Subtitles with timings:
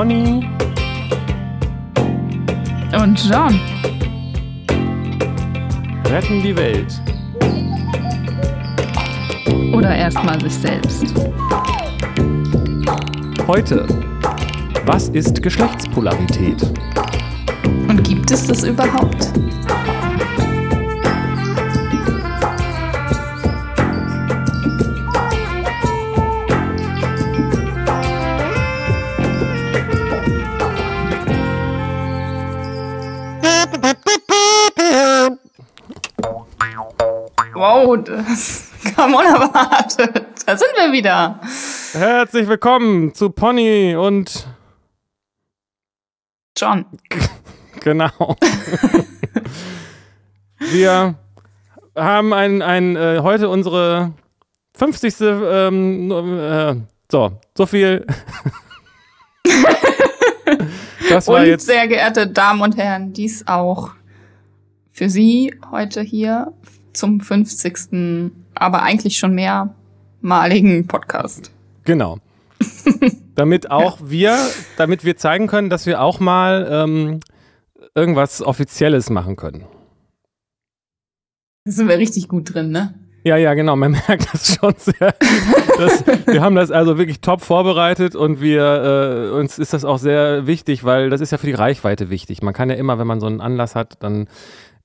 [0.00, 0.48] Pony
[2.98, 3.60] und John
[6.06, 7.02] retten die Welt.
[9.74, 11.04] Oder erstmal sich selbst.
[13.46, 13.86] Heute,
[14.86, 16.62] was ist Geschlechtspolarität?
[17.86, 19.34] Und gibt es das überhaupt?
[38.10, 40.26] Das kam unerwartet.
[40.44, 41.40] Da sind wir wieder.
[41.92, 44.48] Herzlich willkommen zu Pony und
[46.56, 46.84] John.
[47.82, 48.36] Genau.
[50.58, 51.14] wir
[51.96, 54.12] haben ein, ein äh, heute unsere
[54.74, 55.14] 50.
[55.22, 56.76] Ähm, äh,
[57.10, 58.06] so, so viel.
[61.08, 63.92] das war und jetzt sehr geehrte Damen und Herren, dies auch
[64.92, 66.52] für Sie heute hier
[67.00, 68.30] zum 50.
[68.54, 71.50] aber eigentlich schon mehrmaligen Podcast.
[71.84, 72.18] Genau.
[73.34, 74.38] damit auch wir,
[74.76, 77.20] damit wir zeigen können, dass wir auch mal ähm,
[77.94, 79.64] irgendwas Offizielles machen können.
[81.64, 82.94] Da sind wir richtig gut drin, ne?
[83.24, 83.76] Ja, ja, genau.
[83.76, 85.14] Man merkt das schon sehr.
[85.78, 89.98] Das, wir haben das also wirklich top vorbereitet und wir äh, uns ist das auch
[89.98, 92.42] sehr wichtig, weil das ist ja für die Reichweite wichtig.
[92.42, 94.28] Man kann ja immer, wenn man so einen Anlass hat, dann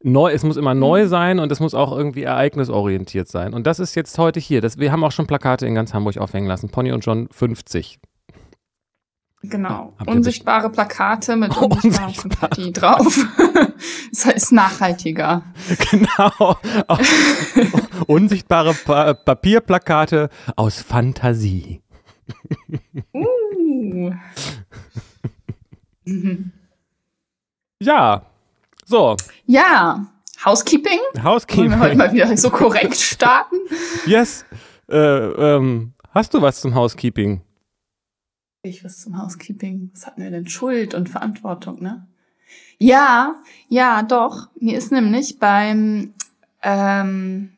[0.06, 1.08] neu, es muss immer neu mhm.
[1.10, 3.54] sein und es muss auch irgendwie ereignisorientiert sein.
[3.54, 4.62] Und das ist jetzt heute hier.
[4.62, 6.70] Das, wir haben auch schon Plakate in ganz Hamburg aufhängen lassen.
[6.70, 8.00] Pony und John 50.
[9.42, 9.94] Genau.
[9.98, 13.28] Ah, Unsichtbare Plakate mit unsichtbarer Sympathie drauf.
[14.12, 15.44] das ist nachhaltiger.
[15.92, 16.58] Genau.
[18.08, 21.82] Unsichtbare pa Papierplakate aus Fantasie.
[23.14, 24.12] Uh.
[27.80, 28.26] ja,
[28.86, 29.18] so.
[29.46, 30.08] Ja,
[30.44, 31.00] Housekeeping.
[31.24, 31.72] Housekeeping.
[31.72, 33.56] Wollen wir heute mal wieder so korrekt starten?
[34.06, 34.46] Yes.
[34.88, 37.42] Äh, ähm, hast du was zum Housekeeping?
[38.62, 39.92] Ich was zum Housekeeping.
[39.94, 40.48] Was hatten wir denn?
[40.48, 42.08] Schuld und Verantwortung, ne?
[42.78, 43.36] Ja,
[43.70, 44.50] ja, doch.
[44.60, 46.14] Mir ist nämlich beim,
[46.62, 47.54] ähm,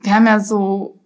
[0.00, 0.98] wir haben ja so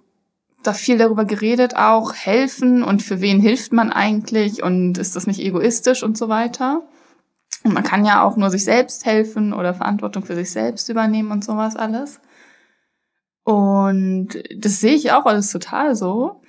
[0.63, 5.27] da viel darüber geredet, auch helfen und für wen hilft man eigentlich und ist das
[5.27, 6.83] nicht egoistisch und so weiter.
[7.67, 11.33] Und man kann ja auch nur sich selbst helfen oder Verantwortung für sich selbst übernehmen
[11.33, 12.21] und sowas alles.
[13.43, 16.43] Und das sehe ich auch alles total so.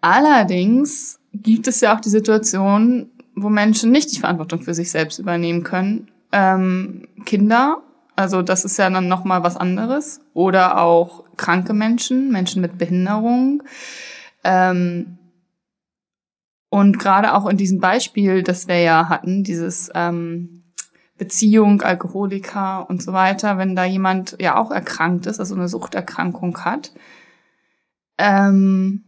[0.00, 5.20] Allerdings gibt es ja auch die Situation, wo Menschen nicht die Verantwortung für sich selbst
[5.20, 6.10] übernehmen können.
[6.32, 7.80] Ähm, Kinder,
[8.16, 10.20] also das ist ja dann nochmal was anderes.
[10.34, 13.62] Oder auch kranke Menschen, Menschen mit Behinderung.
[14.42, 15.18] Ähm,
[16.72, 20.62] und gerade auch in diesem Beispiel, das wir ja hatten, dieses ähm,
[21.18, 26.64] Beziehung, Alkoholiker und so weiter, wenn da jemand ja auch erkrankt ist, also eine Suchterkrankung
[26.64, 26.92] hat,
[28.16, 29.04] ähm,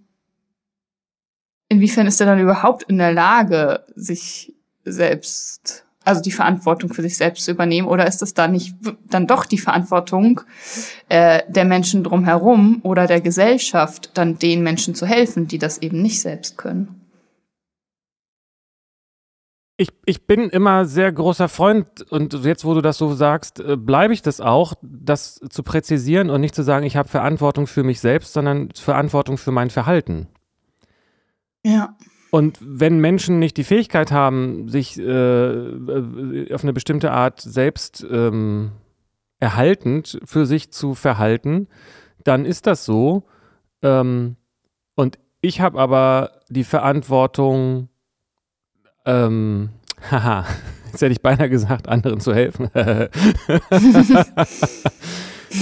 [1.70, 4.52] inwiefern ist er dann überhaupt in der Lage, sich
[4.84, 8.74] selbst, also die Verantwortung für sich selbst zu übernehmen, oder ist es da nicht
[9.08, 10.42] dann doch die Verantwortung
[11.08, 16.02] äh, der Menschen drumherum oder der Gesellschaft, dann den Menschen zu helfen, die das eben
[16.02, 17.03] nicht selbst können?
[19.76, 23.76] Ich, ich bin immer sehr großer Freund und jetzt, wo du das so sagst, äh,
[23.76, 27.82] bleibe ich das auch, das zu präzisieren und nicht zu sagen, ich habe Verantwortung für
[27.82, 30.28] mich selbst, sondern Verantwortung für mein Verhalten.
[31.64, 31.96] Ja.
[32.30, 38.04] Und wenn Menschen nicht die Fähigkeit haben, sich äh, äh, auf eine bestimmte Art selbst
[38.10, 38.72] ähm,
[39.38, 41.68] erhaltend für sich zu verhalten,
[42.24, 43.24] dann ist das so.
[43.82, 44.36] Ähm,
[44.94, 47.88] und ich habe aber die Verantwortung,
[49.04, 49.70] ähm,
[50.10, 50.44] haha,
[50.90, 52.68] jetzt hätte ich beinahe gesagt, anderen zu helfen.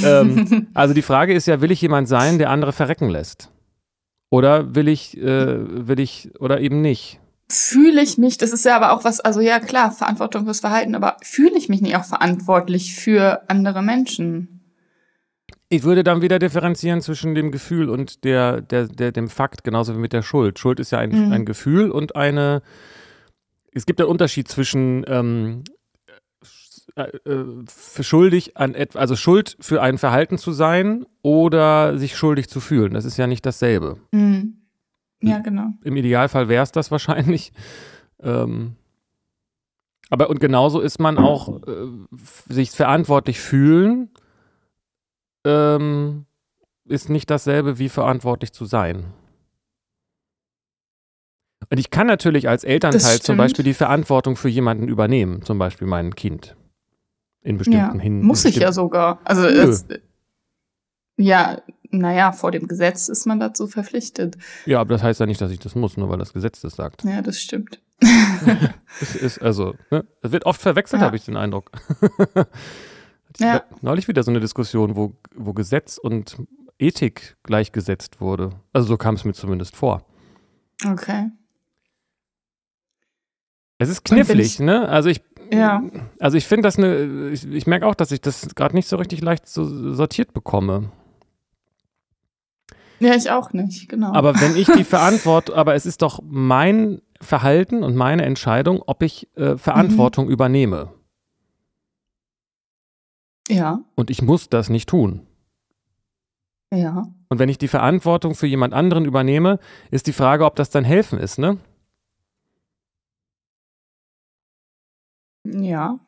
[0.04, 3.50] ähm, also die Frage ist ja, will ich jemand sein, der andere verrecken lässt?
[4.30, 7.20] Oder will ich, äh, will ich, oder eben nicht?
[7.50, 10.94] Fühle ich mich, das ist ja aber auch was, also ja klar, Verantwortung fürs Verhalten,
[10.94, 14.62] aber fühle ich mich nicht auch verantwortlich für andere Menschen?
[15.68, 19.94] Ich würde dann wieder differenzieren zwischen dem Gefühl und der, der, der, dem Fakt, genauso
[19.94, 20.58] wie mit der Schuld.
[20.58, 21.32] Schuld ist ja ein, mhm.
[21.32, 22.62] ein Gefühl und eine,
[23.74, 25.64] es gibt einen Unterschied zwischen ähm,
[26.94, 32.16] äh, äh, für schuldig an etwas, also Schuld für ein Verhalten zu sein oder sich
[32.16, 32.92] schuldig zu fühlen.
[32.92, 33.98] Das ist ja nicht dasselbe.
[34.12, 34.58] Mhm.
[35.22, 35.68] Ja, genau.
[35.84, 37.52] Im Idealfall wäre es das wahrscheinlich.
[38.24, 38.76] Ähm,
[40.10, 41.88] aber und genauso ist man auch äh,
[42.48, 44.10] sich verantwortlich fühlen,
[45.44, 46.26] ähm,
[46.84, 49.06] ist nicht dasselbe wie verantwortlich zu sein.
[51.70, 53.36] Und ich kann natürlich als Elternteil zum.
[53.36, 56.56] Beispiel die Verantwortung für jemanden übernehmen, zum Beispiel mein Kind.
[57.42, 58.22] In bestimmten Ja, hin.
[58.22, 59.20] muss ich ja sogar.
[59.24, 59.86] Also es,
[61.16, 61.60] ja,
[61.90, 64.36] naja, vor dem Gesetz ist man dazu verpflichtet.
[64.64, 66.76] Ja, aber das heißt ja nicht, dass ich das muss, nur weil das Gesetz das
[66.76, 67.04] sagt.
[67.04, 67.80] Ja, das stimmt.
[69.00, 70.04] Es ist also, ne?
[70.20, 71.06] Es wird oft verwechselt, Ja.
[71.06, 71.70] habe ich den Eindruck.
[73.38, 73.62] Ja.
[73.80, 76.36] Neulich wieder so eine Diskussion, wo, wo Gesetz und
[76.78, 78.50] Ethik gleichgesetzt wurde.
[78.74, 80.04] Also so kam es mir zumindest vor.
[80.86, 81.30] Okay.
[83.82, 84.88] Es ist knifflig, ne?
[84.88, 85.20] Also ich,
[85.50, 85.82] Ja.
[86.20, 88.96] also ich finde das eine, ich, ich merke auch, dass ich das gerade nicht so
[88.96, 90.90] richtig leicht so sortiert bekomme.
[93.00, 94.12] Ja, ich auch nicht, genau.
[94.12, 99.02] Aber wenn ich die Verantwortung, aber es ist doch mein Verhalten und meine Entscheidung, ob
[99.02, 100.30] ich äh, Verantwortung Mhm.
[100.32, 100.92] übernehme.
[103.48, 105.26] ja, Und ich muss das nicht tun.
[106.72, 107.06] ja.
[107.28, 109.58] Und wenn ich die Verantwortung für jemand anderen übernehme,
[109.90, 111.56] ist die Frage, ob das dann helfen ist, ne?
[115.44, 115.98] Ja.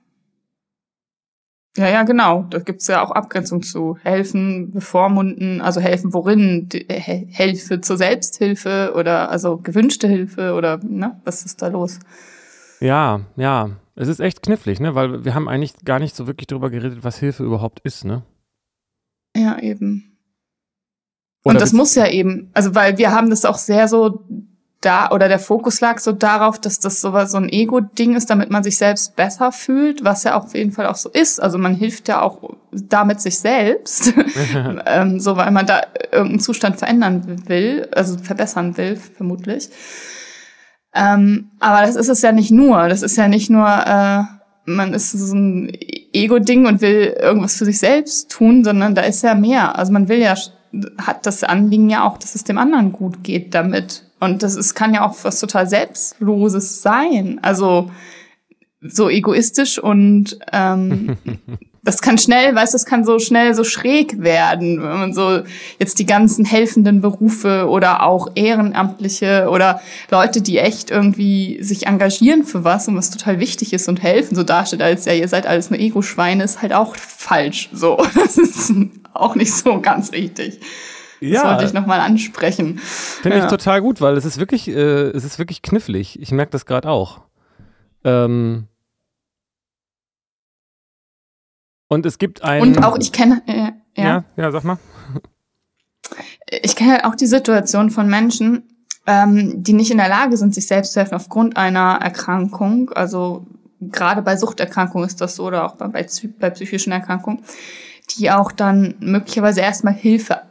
[1.77, 2.45] Ja, ja, genau.
[2.51, 3.99] Da gibt's ja auch Abgrenzung zu.
[4.03, 6.69] Helfen, bevormunden, also helfen worin?
[6.73, 11.21] Äh, Hilfe zur Selbsthilfe oder also gewünschte Hilfe oder ne?
[11.25, 11.99] Was ist da los?
[12.81, 13.71] Ja, ja.
[13.97, 14.95] Es ist echt knifflig, ne?
[14.95, 18.23] Weil wir haben eigentlich gar nicht so wirklich darüber geredet, was Hilfe überhaupt ist, ne?
[19.37, 20.17] Ja, eben.
[21.45, 24.25] Oder Und das muss ja eben, also weil wir haben das auch sehr so
[24.85, 28.31] da, oder der Fokus lag so darauf, dass das so, was- so ein Ego-Ding ist,
[28.31, 31.41] damit man sich selbst besser fühlt, was ja auf jeden Fall auch so ist.
[31.43, 32.39] Also man hilft ja auch
[32.73, 34.13] damit sich selbst,
[34.87, 35.83] ähm, so weil man da
[36.13, 39.69] irgendeinen Zustand verändern will, also verbessern will, vermutlich.
[40.95, 42.89] Ähm, aber das ist es ja nicht nur.
[42.89, 44.23] Das ist ja nicht nur, äh,
[44.67, 45.73] man ist so ein
[46.13, 49.77] Ego-Ding und will irgendwas für sich selbst tun, sondern da ist ja mehr.
[49.77, 50.35] Also man will ja,
[50.99, 54.05] hat das Anliegen ja auch, dass es dem anderen gut geht damit.
[54.21, 57.39] Und das ist, kann ja auch was total Selbstloses sein.
[57.43, 57.91] Also
[58.81, 61.17] so egoistisch und ähm,
[61.85, 65.43] das kann schnell, weißt du, das kann so schnell so schräg werden, wenn man so
[65.79, 72.45] jetzt die ganzen helfenden Berufe oder auch Ehrenamtliche oder Leute, die echt irgendwie sich engagieren
[72.45, 75.47] für was und was total wichtig ist und helfen, so dasteht als ja, ihr seid
[75.47, 77.69] alles nur Ego-Schweine, ist halt auch falsch.
[77.73, 78.73] So, das ist
[79.13, 80.61] auch nicht so ganz richtig.
[81.21, 82.79] Das ja, wollte ich nochmal ansprechen.
[82.79, 83.51] finde ich ja.
[83.51, 86.21] total gut, weil es ist wirklich, äh, es ist wirklich knifflig.
[86.21, 87.21] Ich merke das gerade auch.
[88.05, 88.69] Ähm
[91.89, 92.63] und es gibt ein.
[92.63, 94.05] Und auch ich kenne, äh, ja.
[94.05, 94.79] ja, ja, sag mal.
[96.63, 98.65] ich kenne auch die Situation von Menschen,
[99.07, 102.91] ähm, die nicht in der Lage sind, sich selbst zu helfen aufgrund einer Erkrankung.
[102.91, 103.47] Also
[103.81, 107.45] gerade bei Suchterkrankungen ist das so oder auch bei, bei, psy- bei psychischen Erkrankungen,
[108.11, 110.43] die auch dann möglicherweise erstmal Hilfe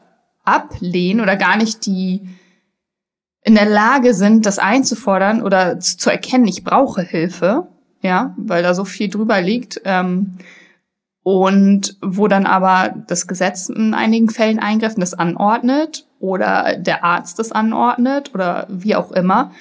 [0.44, 2.28] ablehnen oder gar nicht die
[3.46, 7.68] in der Lage sind, das einzufordern oder zu zu erkennen, ich brauche Hilfe,
[8.02, 9.82] ja, weil da so viel drüber liegt.
[9.84, 10.38] Ähm,
[11.24, 17.04] und wo dann aber das Gesetz in einigen Fällen eingreift und das anordnet oder der
[17.04, 19.52] Arzt das anordnet oder wie auch immer.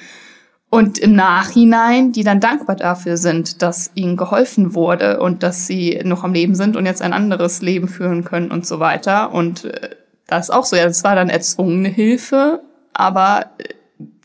[0.70, 6.00] Und im Nachhinein, die dann dankbar dafür sind, dass ihnen geholfen wurde und dass sie
[6.02, 9.32] noch am Leben sind und jetzt ein anderes Leben führen können und so weiter.
[9.32, 9.90] Und äh,
[10.26, 12.62] das ist auch so, ja, das war dann erzwungene Hilfe,
[12.94, 13.74] aber äh,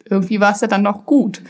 [0.09, 1.41] irgendwie war es ja dann noch gut.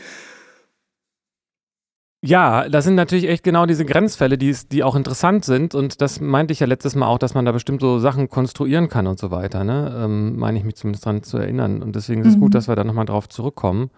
[2.20, 5.74] Ja, das sind natürlich echt genau diese Grenzfälle, die, es- die auch interessant sind.
[5.76, 8.88] Und das meinte ich ja letztes Mal auch, dass man da bestimmt so Sachen konstruieren
[8.88, 9.62] kann und so weiter.
[9.62, 9.94] Ne?
[10.04, 11.80] Ähm, meine ich mich zumindest dran zu erinnern.
[11.80, 12.40] Und deswegen ist es Mhm.
[12.40, 13.90] gut, dass wir da nochmal drauf zurückkommen.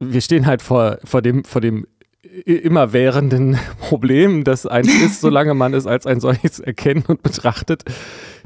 [0.00, 1.86] Wir stehen halt vor, vor dem, vor dem
[2.44, 7.84] immerwährenden Problem, das eins ist, solange man es als ein solches erkennt und betrachtet,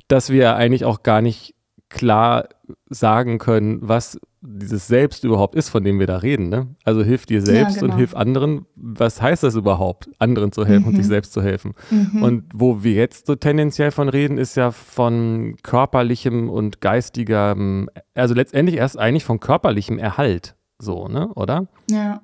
[0.06, 1.54] dass wir eigentlich auch gar nicht
[1.88, 2.48] klar
[2.90, 6.48] sagen können, was dieses Selbst überhaupt ist, von dem wir da reden.
[6.48, 6.68] Ne?
[6.84, 7.92] Also hilf dir selbst genau.
[7.92, 8.66] und hilf anderen.
[8.76, 10.96] Was heißt das überhaupt, anderen zu helfen und Mhm.
[10.98, 11.74] sich selbst zu helfen?
[11.90, 12.22] Mhm.
[12.22, 18.34] Und wo wir jetzt so tendenziell von reden, ist ja von körperlichem und geistigem, also
[18.34, 21.66] letztendlich erst eigentlich von körperlichem Erhalt, so, ne, oder?
[21.90, 22.20] ja.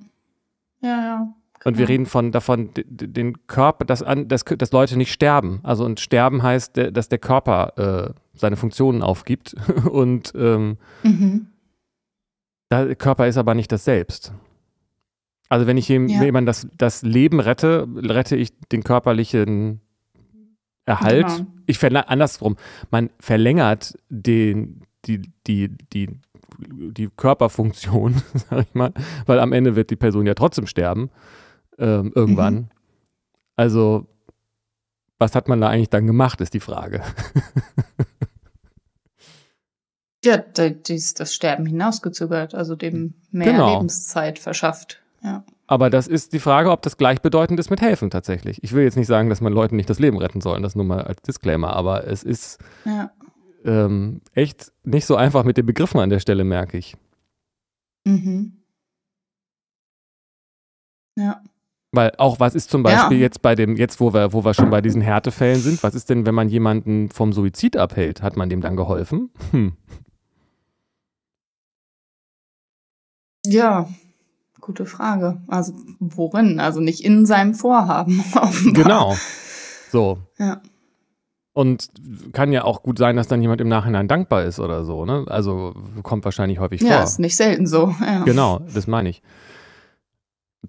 [0.80, 1.34] Ja, ja.
[1.64, 1.92] Und wir Genau.
[1.94, 5.60] reden von davon, den Körper, dass, an, dass, dass Leute nicht sterben.
[5.62, 7.72] Also und sterben heißt, dass der Körper
[8.10, 9.54] äh, seine Funktionen aufgibt.
[9.90, 11.46] Und ähm, Mhm.
[12.82, 14.32] Der Körper ist aber nicht das Selbst.
[15.48, 16.22] Also wenn ich jem- Ja.
[16.24, 19.80] jemand das, das Leben rette, rette ich den körperlichen
[20.86, 21.26] Erhalt.
[21.28, 21.46] Genau.
[21.66, 22.56] Ich verla- andersrum,
[22.90, 26.08] man verlängert den, die, die, die,
[26.58, 28.92] die Körperfunktion, sag ich mal,
[29.26, 31.10] weil am Ende wird die Person ja trotzdem sterben,
[31.78, 32.54] ähm, irgendwann.
[32.54, 32.68] Mhm.
[33.56, 34.06] Also,
[35.18, 37.02] was hat man da eigentlich dann gemacht, ist die Frage.
[40.24, 43.74] Ja, das, das Sterben hinausgezögert, also dem mehr genau.
[43.74, 45.02] Lebenszeit verschafft.
[45.22, 45.44] Ja.
[45.66, 48.62] Aber das ist die Frage, ob das gleichbedeutend ist mit helfen tatsächlich.
[48.62, 50.84] Ich will jetzt nicht sagen, dass man Leuten nicht das Leben retten soll, das nur
[50.84, 53.10] mal als Disclaimer, aber es ist ja.
[53.64, 56.96] ähm, echt nicht so einfach mit den Begriffen an der Stelle, merke ich.
[58.04, 58.64] Mhm.
[61.16, 61.42] Ja.
[61.92, 63.22] Weil auch was ist zum Beispiel ja.
[63.22, 66.10] jetzt bei dem, jetzt wo wir, wo wir schon bei diesen Härtefällen sind, was ist
[66.10, 68.20] denn, wenn man jemanden vom Suizid abhält?
[68.20, 69.30] Hat man dem dann geholfen?
[69.52, 69.74] Hm.
[73.46, 73.88] Ja,
[74.60, 75.42] gute Frage.
[75.48, 76.58] Also worin?
[76.60, 78.24] Also nicht in seinem Vorhaben.
[78.34, 78.82] Offenbar.
[78.82, 79.16] Genau.
[79.90, 80.18] So.
[80.38, 80.60] Ja.
[81.52, 81.88] Und
[82.32, 85.24] kann ja auch gut sein, dass dann jemand im Nachhinein dankbar ist oder so, ne?
[85.28, 85.72] Also
[86.02, 86.96] kommt wahrscheinlich häufig ja, vor.
[86.96, 87.94] Ja, ist nicht selten so.
[88.00, 88.24] Ja.
[88.24, 89.22] Genau, das meine ich.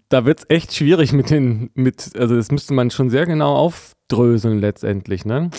[0.09, 3.55] Da wird es echt schwierig mit den, mit, also das müsste man schon sehr genau
[3.55, 5.49] aufdröseln letztendlich, ne?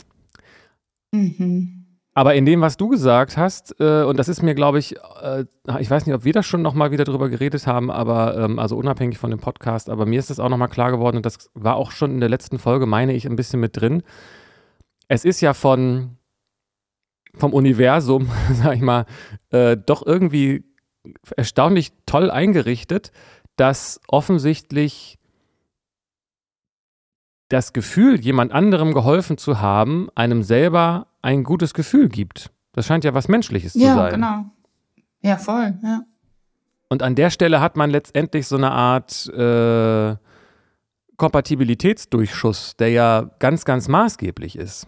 [1.10, 1.85] Mhm.
[2.16, 5.44] Aber in dem, was du gesagt hast, äh, und das ist mir, glaube ich, äh,
[5.78, 8.74] ich weiß nicht, ob wir das schon nochmal wieder drüber geredet haben, aber ähm, also
[8.74, 11.76] unabhängig von dem Podcast, aber mir ist das auch nochmal klar geworden und das war
[11.76, 14.02] auch schon in der letzten Folge, meine ich, ein bisschen mit drin.
[15.08, 16.16] Es ist ja von
[17.34, 19.04] vom Universum, sag ich mal,
[19.50, 20.64] äh, doch irgendwie
[21.36, 23.12] erstaunlich toll eingerichtet,
[23.56, 25.18] dass offensichtlich
[27.50, 32.50] das Gefühl, jemand anderem geholfen zu haben, einem selber ein gutes Gefühl gibt.
[32.72, 33.96] Das scheint ja was Menschliches ja, zu sein.
[33.96, 34.44] Ja, genau.
[35.22, 36.02] Ja, voll, ja.
[36.88, 40.16] Und an der Stelle hat man letztendlich so eine Art äh,
[41.16, 44.86] Kompatibilitätsdurchschuss, der ja ganz, ganz maßgeblich ist.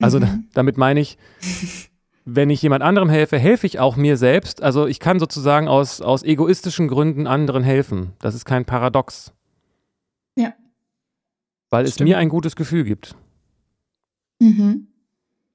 [0.00, 0.48] Also mhm.
[0.52, 1.16] damit meine ich,
[2.24, 4.62] wenn ich jemand anderem helfe, helfe ich auch mir selbst.
[4.62, 8.14] Also ich kann sozusagen aus, aus egoistischen Gründen anderen helfen.
[8.18, 9.32] Das ist kein Paradox.
[10.34, 10.54] Ja.
[11.70, 13.14] Weil es mir ein gutes Gefühl gibt.
[14.40, 14.88] Mhm.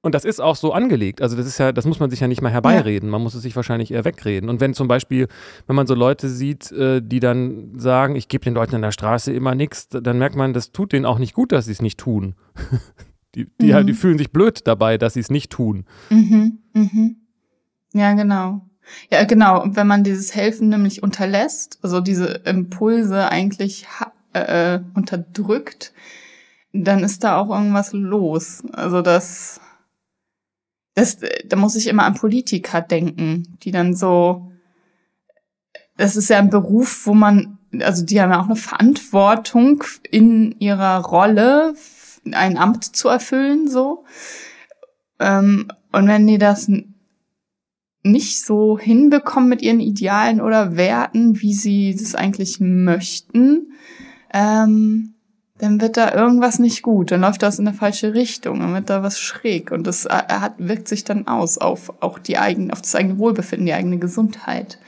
[0.04, 1.22] Und das ist auch so angelegt.
[1.22, 3.08] Also das ist ja, das muss man sich ja nicht mal herbeireden.
[3.08, 4.48] Man muss es sich wahrscheinlich eher wegreden.
[4.48, 5.28] Und wenn zum Beispiel,
[5.68, 8.90] wenn man so Leute sieht, äh, die dann sagen, ich gebe den Leuten an der
[8.90, 11.80] Straße immer nichts, dann merkt man, das tut denen auch nicht gut, dass sie es
[11.80, 12.34] nicht tun.
[13.36, 13.74] die, die, mhm.
[13.74, 15.86] halt, die fühlen sich blöd dabei, dass sie es nicht tun.
[16.10, 16.58] Mhm.
[16.72, 17.16] Mhm.
[17.92, 18.62] Ja, genau.
[19.08, 19.62] Ja, genau.
[19.62, 23.86] Und wenn man dieses Helfen nämlich unterlässt, also diese Impulse eigentlich
[24.34, 25.92] äh, äh, unterdrückt,
[26.72, 28.64] dann ist da auch irgendwas los.
[28.72, 29.60] Also das,
[30.94, 34.52] das, da muss ich immer an Politiker denken, die dann so,
[35.96, 40.54] das ist ja ein Beruf, wo man, also die haben ja auch eine Verantwortung in
[40.58, 41.74] ihrer Rolle,
[42.30, 44.04] ein Amt zu erfüllen, so.
[45.18, 46.70] Ähm, und wenn die das
[48.04, 53.72] nicht so hinbekommen mit ihren Idealen oder Werten, wie sie das eigentlich möchten,
[54.32, 55.11] ähm,
[55.62, 58.90] dann wird da irgendwas nicht gut, dann läuft das in eine falsche Richtung, dann wird
[58.90, 62.72] da was schräg und das äh, hat, wirkt sich dann aus auf auch die eigene,
[62.72, 64.80] auf das eigene Wohlbefinden, die eigene Gesundheit.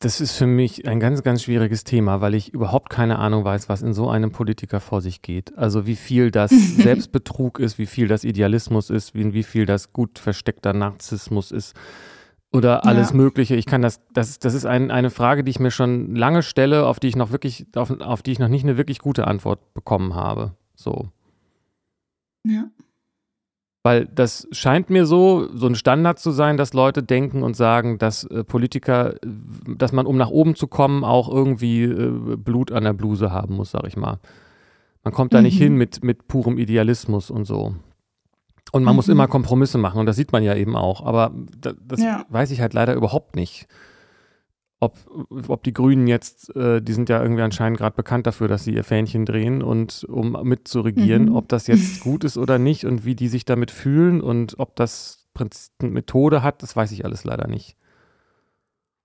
[0.00, 3.70] Das ist für mich ein ganz, ganz schwieriges Thema, weil ich überhaupt keine Ahnung weiß,
[3.70, 5.56] was in so einem Politiker vor sich geht.
[5.56, 9.94] Also wie viel das Selbstbetrug ist, wie viel das Idealismus ist, wie, wie viel das
[9.94, 11.74] gut versteckter Narzissmus ist
[12.52, 13.16] oder alles ja.
[13.16, 13.56] Mögliche.
[13.56, 16.86] Ich kann das, das, das ist ein, eine Frage, die ich mir schon lange stelle,
[16.86, 19.74] auf die ich noch wirklich, auf, auf die ich noch nicht eine wirklich gute Antwort
[19.74, 20.52] bekommen habe.
[20.74, 21.08] So.
[22.46, 22.68] Ja.
[23.84, 27.98] Weil das scheint mir so, so ein Standard zu sein, dass Leute denken und sagen,
[27.98, 29.14] dass äh, Politiker,
[29.66, 33.56] dass man, um nach oben zu kommen, auch irgendwie äh, Blut an der Bluse haben
[33.56, 34.20] muss, sag ich mal.
[35.02, 35.44] Man kommt da mhm.
[35.44, 37.74] nicht hin mit, mit purem Idealismus und so.
[38.72, 38.96] Und man mhm.
[38.96, 41.04] muss immer Kompromisse machen und das sieht man ja eben auch.
[41.04, 42.24] Aber das, das ja.
[42.30, 43.68] weiß ich halt leider überhaupt nicht.
[44.80, 44.96] Ob,
[45.46, 48.74] ob die Grünen jetzt, äh, die sind ja irgendwie anscheinend gerade bekannt dafür, dass sie
[48.74, 51.36] ihr Fähnchen drehen und um mitzuregieren, mhm.
[51.36, 54.74] ob das jetzt gut ist oder nicht und wie die sich damit fühlen und ob
[54.74, 57.76] das Prinzip Methode hat, das weiß ich alles leider nicht.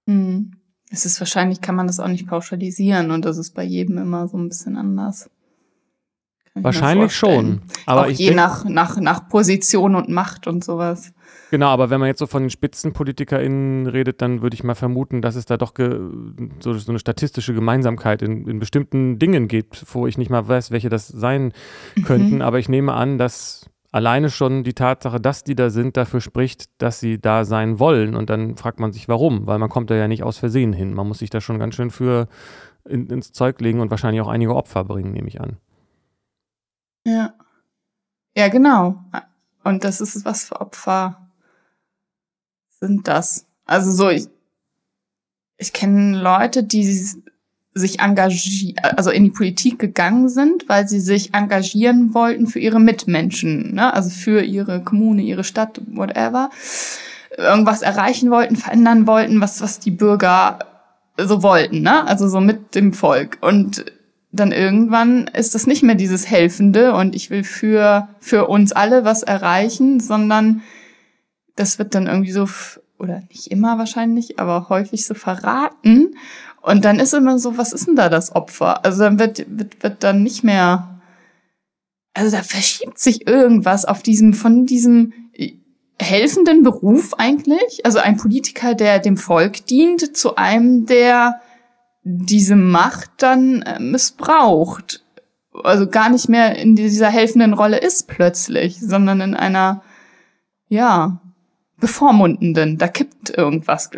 [0.06, 0.54] Mhm.
[0.90, 4.30] Es ist wahrscheinlich, kann man das auch nicht pauschalisieren und das ist bei jedem immer
[4.30, 5.30] so ein bisschen anders.
[6.64, 7.62] Wahrscheinlich schon.
[7.86, 11.14] Aber auch je nach, nach, nach Position und Macht und sowas.
[11.50, 15.22] Genau, aber wenn man jetzt so von den SpitzenpolitikerInnen redet, dann würde ich mal vermuten,
[15.22, 15.74] dass es da doch
[16.60, 20.72] so, so, eine statistische Gemeinsamkeit in, in, bestimmten Dingen gibt, wo ich nicht mal weiß,
[20.72, 21.54] welche das sein
[22.04, 22.36] könnten.
[22.36, 22.42] Mhm.
[22.42, 26.66] Aber ich nehme an, dass alleine schon die Tatsache, dass die da sind, dafür spricht,
[26.80, 28.16] dass sie da sein wollen.
[28.16, 30.94] Und dann fragt man sich, warum, weil man kommt da ja nicht aus Versehen hin.
[30.94, 32.28] Man muss sich da schon ganz schön für
[32.86, 35.58] in, ins Zeug legen und wahrscheinlich auch einige Opfer bringen, nehme ich an.
[37.08, 37.34] Ja.
[38.36, 39.00] Ja, genau.
[39.64, 41.30] Und das ist was für Opfer
[42.80, 43.46] sind das?
[43.66, 44.28] Also so, ich,
[45.58, 46.84] ich kenne Leute, die
[47.74, 52.80] sich engagieren, also in die Politik gegangen sind, weil sie sich engagieren wollten für ihre
[52.80, 53.94] Mitmenschen, ne?
[53.94, 56.50] also für ihre Kommune, ihre Stadt, whatever,
[57.38, 60.60] irgendwas erreichen wollten, verändern wollten, was, was die Bürger
[61.18, 62.06] so wollten, ne?
[62.06, 63.38] also so mit dem Volk.
[63.42, 63.86] Und
[64.32, 69.06] dann irgendwann ist das nicht mehr dieses Helfende und ich will für, für uns alle
[69.06, 70.62] was erreichen, sondern
[71.56, 72.48] das wird dann irgendwie so,
[73.00, 76.16] oder nicht immer wahrscheinlich, aber häufig so verraten.
[76.62, 78.84] Und dann ist immer so, was ist denn da das Opfer?
[78.86, 81.00] Also dann wird, wird, wird dann nicht mehr,
[82.14, 85.14] also da verschiebt sich irgendwas auf diesem, von diesem
[86.00, 91.42] helfenden Beruf eigentlich, also ein Politiker, der dem Volk dient, zu einem, der
[92.10, 95.04] diese Macht dann äh, missbraucht.
[95.64, 99.82] Also gar nicht mehr in dieser helfenden Rolle ist plötzlich, sondern in einer,
[100.70, 101.20] ja,
[101.80, 102.78] bevormundenden.
[102.78, 103.90] Da kippt irgendwas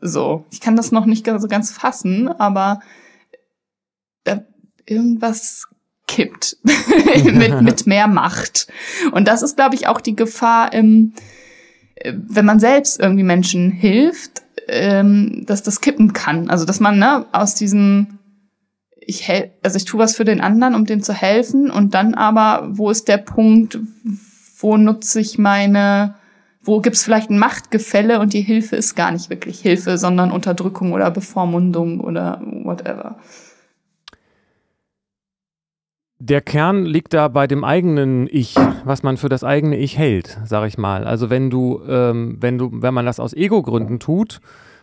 [0.00, 0.46] so.
[0.50, 2.80] Ich kann das noch nicht so ganz fassen, aber
[4.24, 4.44] da
[4.86, 5.68] irgendwas
[6.06, 6.56] kippt
[7.24, 8.68] mit, mit mehr Macht.
[9.12, 11.12] Und das ist, glaube ich, auch die Gefahr, im,
[12.02, 16.50] wenn man selbst irgendwie Menschen hilft, ähm, dass das kippen kann.
[16.50, 18.18] Also dass man ne, aus diesem
[19.00, 22.14] ich hel also ich tue was für den anderen, um dem zu helfen und dann
[22.14, 23.78] aber, wo ist der Punkt,
[24.58, 26.14] wo nutze ich meine,
[26.62, 30.30] wo gibt es vielleicht ein Machtgefälle und die Hilfe ist gar nicht wirklich Hilfe, sondern
[30.30, 33.16] Unterdrückung oder Bevormundung oder whatever.
[36.20, 40.36] Der Kern liegt da bei dem eigenen Ich, was man für das eigene Ich hält,
[40.44, 41.04] sag ich mal.
[41.04, 44.40] Also wenn du, ähm, wenn du, wenn man das aus Ego-Gründen tut,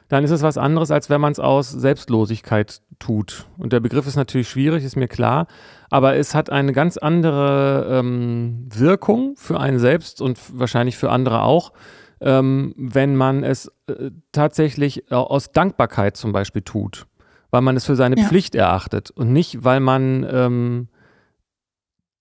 [0.08, 3.48] dann ist es was anderes, als wenn man es aus Selbstlosigkeit tut.
[3.58, 5.48] Und der Begriff ist natürlich schwierig, ist mir klar,
[5.90, 11.42] aber es hat eine ganz andere ähm, Wirkung für einen selbst und wahrscheinlich für andere
[11.42, 11.74] auch,
[12.22, 17.08] ähm, wenn man es äh, tatsächlich aus Dankbarkeit zum Beispiel tut,
[17.50, 18.26] weil man es für seine ja.
[18.26, 20.88] Pflicht erachtet und nicht, weil man ähm,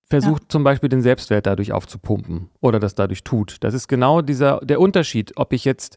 [0.06, 0.48] versucht ja.
[0.48, 3.56] zum Beispiel den Selbstwert dadurch aufzupumpen oder das dadurch tut.
[3.60, 5.96] Das ist genau dieser der Unterschied, ob ich jetzt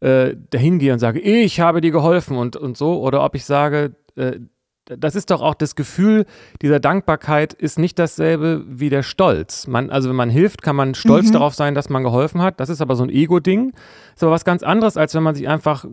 [0.00, 3.44] äh, dahin gehe und sage, ich habe dir geholfen und, und so, oder ob ich
[3.44, 4.38] sage, äh,
[4.84, 6.26] das ist doch auch das Gefühl
[6.62, 9.66] dieser Dankbarkeit ist nicht dasselbe wie der Stolz.
[9.66, 11.32] Man, also wenn man hilft, kann man stolz mhm.
[11.32, 12.60] darauf sein, dass man geholfen hat.
[12.60, 13.72] Das ist aber so ein Ego-Ding.
[14.14, 15.86] Ist aber was ganz anderes, als wenn man sich einfach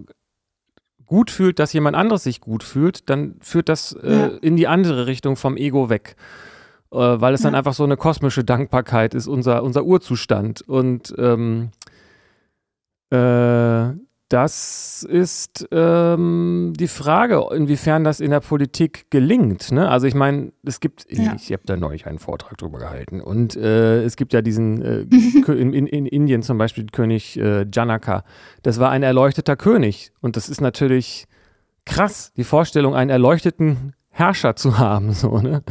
[1.08, 4.28] gut fühlt, dass jemand anderes sich gut fühlt, dann führt das äh, ja.
[4.42, 6.16] in die andere Richtung vom Ego weg
[6.94, 7.48] äh, weil es ja.
[7.48, 10.62] dann einfach so eine kosmische Dankbarkeit ist, unser, unser Urzustand.
[10.62, 11.72] Und ähm,
[13.10, 13.94] äh,
[14.30, 19.72] das ist ähm, die Frage, inwiefern das in der Politik gelingt.
[19.72, 19.88] Ne?
[19.88, 21.36] Also ich meine, es gibt, ja.
[21.36, 24.82] ich, ich habe da neulich einen Vortrag drüber gehalten und äh, es gibt ja diesen,
[24.82, 25.02] äh,
[25.52, 28.24] in, in, in, Indien zum Beispiel König äh, Janaka,
[28.64, 31.28] das war ein erleuchteter König und das ist natürlich
[31.86, 35.14] krass, die Vorstellung, einen erleuchteten Herrscher zu haben.
[35.14, 35.62] So, ne?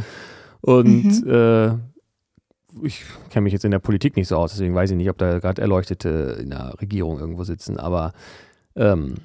[0.65, 1.29] Und mhm.
[1.29, 5.09] äh, ich kenne mich jetzt in der Politik nicht so aus, deswegen weiß ich nicht,
[5.09, 8.13] ob da gerade Erleuchtete in der Regierung irgendwo sitzen, aber
[8.75, 9.15] ähm,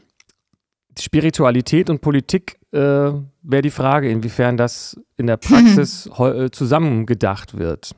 [0.98, 6.51] Spiritualität und Politik äh, wäre die Frage, inwiefern das in der Praxis mhm.
[6.51, 7.94] zusammengedacht wird.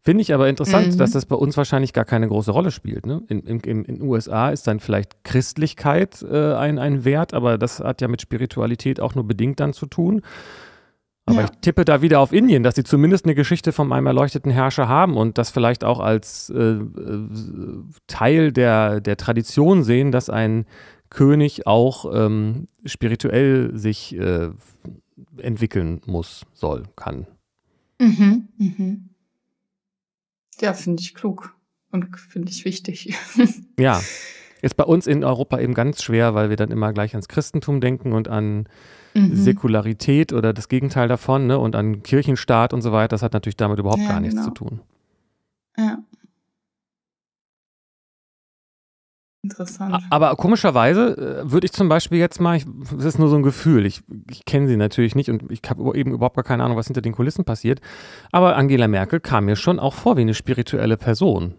[0.00, 0.98] Finde ich aber interessant, mhm.
[0.98, 3.06] dass das bei uns wahrscheinlich gar keine große Rolle spielt.
[3.06, 3.22] Ne?
[3.26, 7.80] In, in, in den USA ist dann vielleicht Christlichkeit äh, ein, ein Wert, aber das
[7.80, 10.22] hat ja mit Spiritualität auch nur bedingt dann zu tun.
[11.24, 11.44] Aber ja.
[11.44, 14.88] ich tippe da wieder auf Indien, dass sie zumindest eine Geschichte von einem erleuchteten Herrscher
[14.88, 17.28] haben und das vielleicht auch als äh, äh,
[18.08, 20.66] Teil der, der Tradition sehen, dass ein
[21.10, 24.48] König auch ähm, spirituell sich äh,
[25.36, 27.26] entwickeln muss, soll, kann.
[28.00, 29.10] Mhm, mhm.
[30.60, 31.54] Ja, finde ich klug
[31.90, 33.14] und finde ich wichtig.
[33.78, 34.02] ja,
[34.60, 37.80] ist bei uns in Europa eben ganz schwer, weil wir dann immer gleich ans Christentum
[37.80, 38.68] denken und an
[39.14, 39.34] mhm.
[39.34, 41.58] Säkularität oder das Gegenteil davon ne?
[41.58, 43.08] und an Kirchenstaat und so weiter.
[43.08, 44.48] Das hat natürlich damit überhaupt ja, gar nichts genau.
[44.48, 44.80] zu tun.
[45.76, 45.98] Ja.
[49.44, 50.04] Interessant.
[50.10, 53.42] Aber komischerweise äh, würde ich zum Beispiel jetzt mal, ich, das ist nur so ein
[53.42, 56.76] Gefühl, ich, ich kenne sie natürlich nicht und ich habe eben überhaupt gar keine Ahnung,
[56.76, 57.80] was hinter den Kulissen passiert,
[58.30, 61.54] aber Angela Merkel kam mir schon auch vor wie eine spirituelle Person.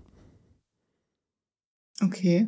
[2.01, 2.47] Okay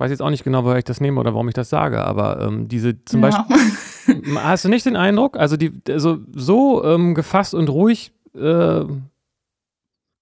[0.00, 2.40] weiß jetzt auch nicht genau, woher ich das nehme oder warum ich das sage, aber
[2.40, 3.46] ähm, diese zum ja.
[3.46, 8.84] Beispiel, hast du nicht den Eindruck, also die, also so ähm, gefasst und ruhig, äh,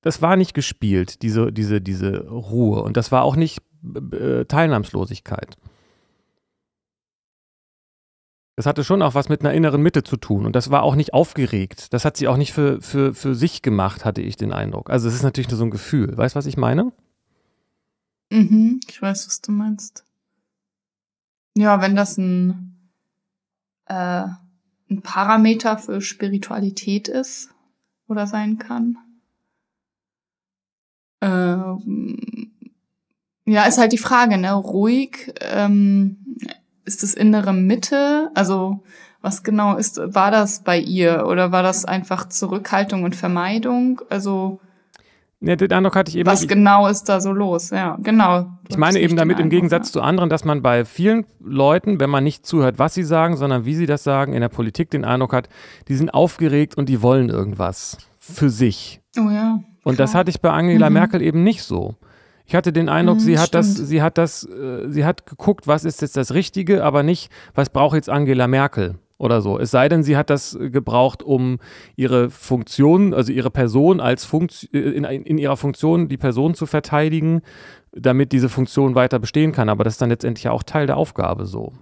[0.03, 3.63] das war nicht gespielt, diese, diese, diese Ruhe und das war auch nicht
[4.13, 5.57] äh, Teilnahmslosigkeit.
[8.57, 10.97] Das hatte schon auch was mit einer inneren Mitte zu tun und das war auch
[10.97, 11.93] nicht aufgeregt.
[11.93, 14.91] Das hat sie auch nicht für, für, für sich gemacht, hatte ich den Eindruck.
[14.91, 16.17] Also es ist natürlich nur so ein Gefühl.
[16.17, 16.91] Weißt du, was ich meine?
[18.31, 20.05] Mhm, ich weiß, was du meinst.
[21.57, 22.91] Ja, wenn das ein
[23.87, 24.27] äh,
[24.91, 27.51] ein Parameter für Spiritualität ist
[28.07, 28.97] oder sein kann.
[31.21, 32.53] Ähm,
[33.45, 34.53] ja, ist halt die Frage, ne?
[34.53, 36.37] Ruhig, ähm,
[36.85, 38.31] ist das innere Mitte?
[38.35, 38.83] Also
[39.21, 44.01] was genau ist, war das bei ihr oder war das einfach Zurückhaltung und Vermeidung?
[44.11, 44.61] Also
[45.41, 46.27] ja, den Eindruck hatte ich eben.
[46.27, 47.71] Was genau ist da so los?
[47.71, 48.47] Ja, genau.
[48.69, 49.93] Ich meine eben damit im Gegensatz ja.
[49.93, 53.65] zu anderen, dass man bei vielen Leuten, wenn man nicht zuhört, was sie sagen, sondern
[53.65, 55.49] wie sie das sagen, in der Politik den Eindruck hat,
[55.87, 59.01] die sind aufgeregt und die wollen irgendwas für sich.
[59.17, 59.61] Oh ja.
[59.85, 60.95] Und das hatte ich bei Angela mhm.
[60.95, 61.95] Merkel eben nicht so.
[62.45, 63.65] Ich hatte den Eindruck, mhm, sie hat stimmt.
[63.65, 67.31] das, sie hat das, äh, sie hat geguckt, was ist jetzt das Richtige, aber nicht,
[67.55, 69.59] was braucht jetzt Angela Merkel oder so.
[69.59, 71.59] Es sei denn, sie hat das gebraucht, um
[71.97, 76.67] ihre Funktion, also ihre Person als Funktion, äh, in, in ihrer Funktion die Person zu
[76.67, 77.43] verteidigen,
[77.93, 79.69] damit diese Funktion weiter bestehen kann.
[79.69, 81.73] Aber das ist dann letztendlich ja auch Teil der Aufgabe so.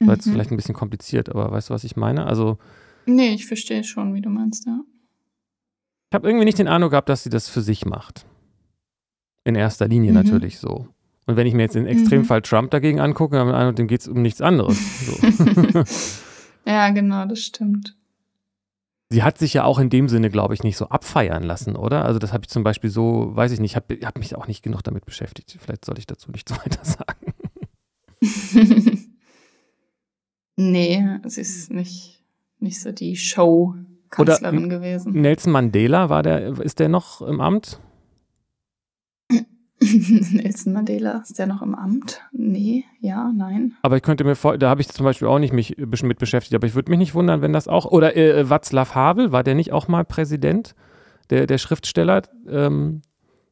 [0.00, 0.06] Mhm.
[0.06, 2.26] War vielleicht ein bisschen kompliziert, aber weißt du, was ich meine?
[2.26, 2.58] Also.
[3.06, 4.82] Nee, ich verstehe schon, wie du meinst, ja.
[6.10, 8.26] Ich habe irgendwie nicht den Eindruck gehabt, dass sie das für sich macht.
[9.44, 10.16] In erster Linie mhm.
[10.16, 10.88] natürlich so.
[11.28, 12.44] Und wenn ich mir jetzt den Extremfall mhm.
[12.44, 14.78] Trump dagegen angucke, dann dem geht es um nichts anderes.
[15.04, 15.84] So.
[16.66, 17.94] ja, genau, das stimmt.
[19.10, 22.06] Sie hat sich ja auch in dem Sinne, glaube ich, nicht so abfeiern lassen, oder?
[22.06, 24.62] Also das habe ich zum Beispiel so, weiß ich nicht, habe hab mich auch nicht
[24.62, 25.58] genug damit beschäftigt.
[25.60, 27.34] Vielleicht soll ich dazu nichts weiter sagen.
[30.56, 32.22] nee, sie ist nicht,
[32.58, 33.74] nicht so die Show.
[34.08, 35.12] Kanzlerin gewesen.
[35.12, 37.80] Nelson Mandela, war der, ist der noch im Amt?
[40.32, 42.20] Nelson Mandela, ist der noch im Amt?
[42.32, 43.74] Nee, ja, nein.
[43.82, 46.54] Aber ich könnte mir vor, da habe ich zum Beispiel auch nicht mich mit beschäftigt,
[46.54, 49.54] aber ich würde mich nicht wundern, wenn das auch, oder äh, Václav Havel, war der
[49.54, 50.74] nicht auch mal Präsident?
[51.30, 53.02] Der, der Schriftsteller, ähm,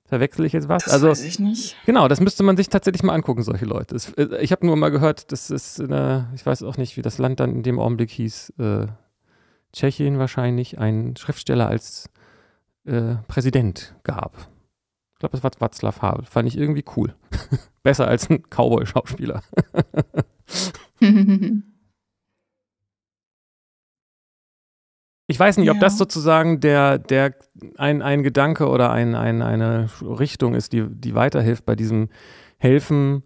[0.07, 0.85] verwechsel ich jetzt was?
[0.85, 1.77] Das also, weiß ich nicht.
[1.85, 3.95] Genau, das müsste man sich tatsächlich mal angucken, solche Leute.
[3.95, 7.03] Das, äh, ich habe nur mal gehört, das ist, eine, ich weiß auch nicht, wie
[7.03, 8.87] das Land dann in dem Augenblick hieß, äh,
[9.73, 12.09] Tschechien wahrscheinlich, ein Schriftsteller als
[12.87, 14.49] äh, Präsident gab.
[15.27, 16.25] Glaube, das war Václav Havel.
[16.25, 17.15] Fand ich irgendwie cool.
[17.83, 19.43] Besser als ein Cowboy-Schauspieler.
[25.27, 25.81] ich weiß nicht, ob ja.
[25.81, 27.35] das sozusagen der, der
[27.77, 32.09] ein, ein Gedanke oder ein, ein, eine Richtung ist, die, die weiterhilft bei diesem
[32.59, 33.25] Helfen,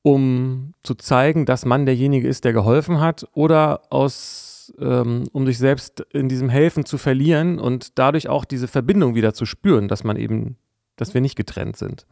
[0.00, 5.58] um zu zeigen, dass man derjenige ist, der geholfen hat, oder aus, ähm, um sich
[5.58, 10.02] selbst in diesem Helfen zu verlieren und dadurch auch diese Verbindung wieder zu spüren, dass
[10.02, 10.56] man eben
[11.02, 12.06] dass wir nicht getrennt sind.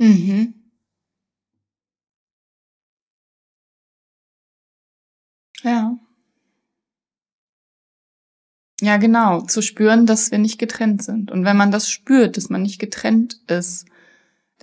[0.00, 0.54] Mhm.
[5.62, 5.96] Ja.
[8.80, 11.30] Ja, genau, zu spüren, dass wir nicht getrennt sind.
[11.30, 13.86] Und wenn man das spürt, dass man nicht getrennt ist,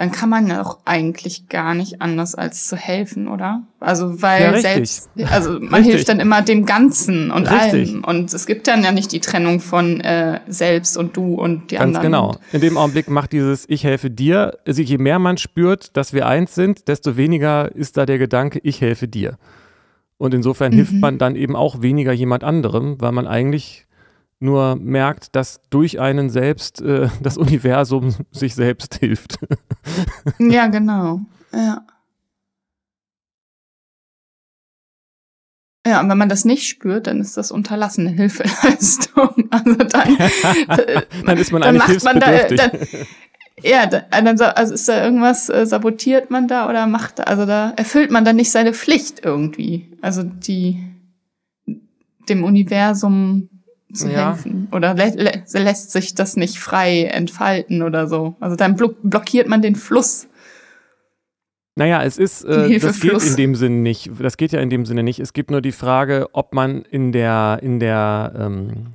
[0.02, 3.62] dann kann man ja auch eigentlich gar nicht anders als zu helfen, oder?
[3.80, 5.94] Also weil ja, selbst, also man richtig.
[5.94, 7.90] hilft dann immer dem Ganzen und richtig.
[7.90, 8.04] allem.
[8.04, 11.76] Und es gibt dann ja nicht die Trennung von äh, selbst und du und die
[11.76, 12.02] Ganz anderen.
[12.02, 12.36] Genau.
[12.52, 16.26] In dem Augenblick macht dieses Ich helfe dir, also je mehr man spürt, dass wir
[16.26, 19.38] eins sind, desto weniger ist da der Gedanke, ich helfe dir.
[20.18, 20.78] Und insofern mhm.
[20.78, 23.86] hilft man dann eben auch weniger jemand anderem, weil man eigentlich
[24.42, 29.38] nur merkt, dass durch einen selbst äh, das Universum sich selbst hilft.
[30.40, 31.22] ja, genau.
[31.54, 31.86] Ja.
[35.86, 39.30] Ja, und wenn man das nicht spürt, dann ist das unterlassene Hilfeleistung.
[39.52, 40.18] Also dann,
[41.26, 42.72] dann ist man dann macht man da, dann,
[43.62, 48.12] Ja, dann also ist da irgendwas, äh, sabotiert man da oder macht, also da erfüllt
[48.12, 49.92] man dann nicht seine Pflicht irgendwie.
[50.02, 50.80] Also die
[52.30, 53.50] dem Universum
[53.94, 54.32] zu ja.
[54.32, 54.68] helfen.
[54.72, 58.36] Oder lä lä lässt sich das nicht frei entfalten oder so.
[58.40, 60.28] Also dann blo blockiert man den Fluss.
[61.76, 64.12] Naja, es ist, äh, das geht in dem Sinne nicht.
[64.20, 65.20] Das geht ja in dem Sinne nicht.
[65.20, 68.88] Es gibt nur die Frage, ob man in der, in der, ähm,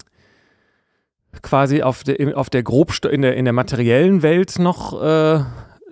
[1.42, 5.40] quasi auf der, auf der Grobsto in der, in der materiellen Welt noch äh,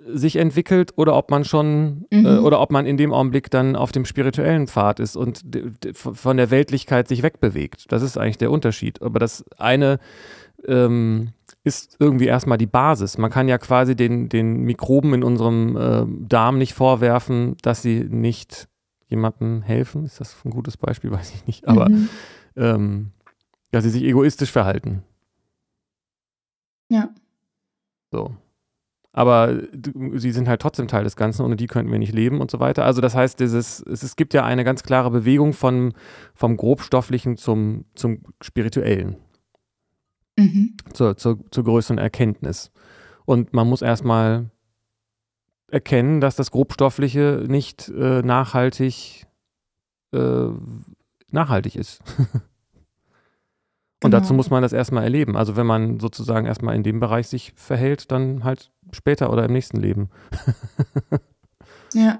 [0.07, 2.25] sich entwickelt oder ob man schon äh, mhm.
[2.25, 5.41] äh, oder ob man in dem Augenblick dann auf dem spirituellen Pfad ist und
[5.93, 7.91] von der Weltlichkeit sich wegbewegt.
[7.91, 9.01] Das ist eigentlich der Unterschied.
[9.01, 9.99] Aber das eine
[10.67, 11.29] ähm,
[11.63, 13.17] ist irgendwie erstmal die Basis.
[13.17, 18.03] Man kann ja quasi den, den Mikroben in unserem äh, Darm nicht vorwerfen, dass sie
[18.03, 18.67] nicht
[19.07, 20.05] jemandem helfen.
[20.05, 21.11] Ist das ein gutes Beispiel?
[21.11, 21.67] Weiß ich nicht.
[21.67, 22.09] Aber mhm.
[22.55, 23.11] ähm,
[23.71, 25.03] dass sie sich egoistisch verhalten.
[26.89, 27.09] Ja.
[28.11, 28.35] So
[29.15, 29.61] aber
[30.15, 32.59] sie sind halt trotzdem Teil des Ganzen, ohne die könnten wir nicht leben und so
[32.59, 32.83] weiter.
[32.83, 35.93] Also das heißt, dieses, es, es gibt ja eine ganz klare Bewegung von,
[36.33, 39.15] vom Grobstofflichen zum, zum Spirituellen.
[40.37, 40.75] Mhm.
[40.91, 42.73] Zur, zur, zur größeren Erkenntnis.
[43.23, 44.51] Und man muss erstmal
[45.71, 49.27] erkennen, dass das Grobstoffliche nicht äh, nachhaltig,
[50.13, 50.49] äh,
[51.31, 52.01] nachhaltig ist.
[54.05, 54.21] Und genau.
[54.21, 55.35] dazu muss man das erstmal erleben.
[55.35, 59.51] Also wenn man sozusagen erstmal in dem Bereich sich verhält, dann halt später oder im
[59.51, 60.11] nächsten Leben.
[61.93, 62.19] ja,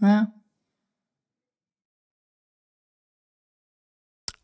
[0.00, 0.32] ja.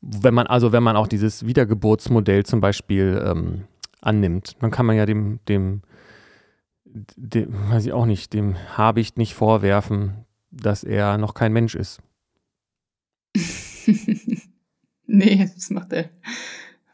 [0.00, 3.64] Wenn man, also wenn man auch dieses Wiedergeburtsmodell zum Beispiel ähm,
[4.00, 5.82] annimmt, dann kann man ja dem, dem,
[6.84, 12.00] dem, weiß ich auch nicht, dem Habicht nicht vorwerfen, dass er noch kein Mensch ist.
[15.06, 16.10] nee, das macht er.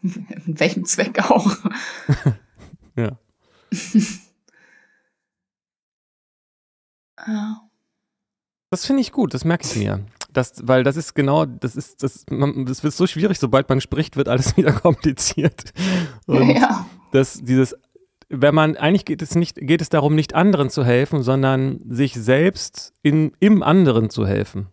[0.03, 1.57] In welchem Zweck auch.
[2.97, 3.19] ja.
[8.71, 10.05] Das finde ich gut, das merke ich mir.
[10.33, 13.81] Das, weil das ist genau, das ist, das, man, das wird so schwierig, sobald man
[13.81, 15.73] spricht, wird alles wieder kompliziert.
[16.27, 16.87] Und ja.
[17.13, 17.77] das, dieses,
[18.31, 22.15] wenn man, eigentlich geht es nicht, geht es darum, nicht anderen zu helfen, sondern sich
[22.15, 24.69] selbst in, im anderen zu helfen.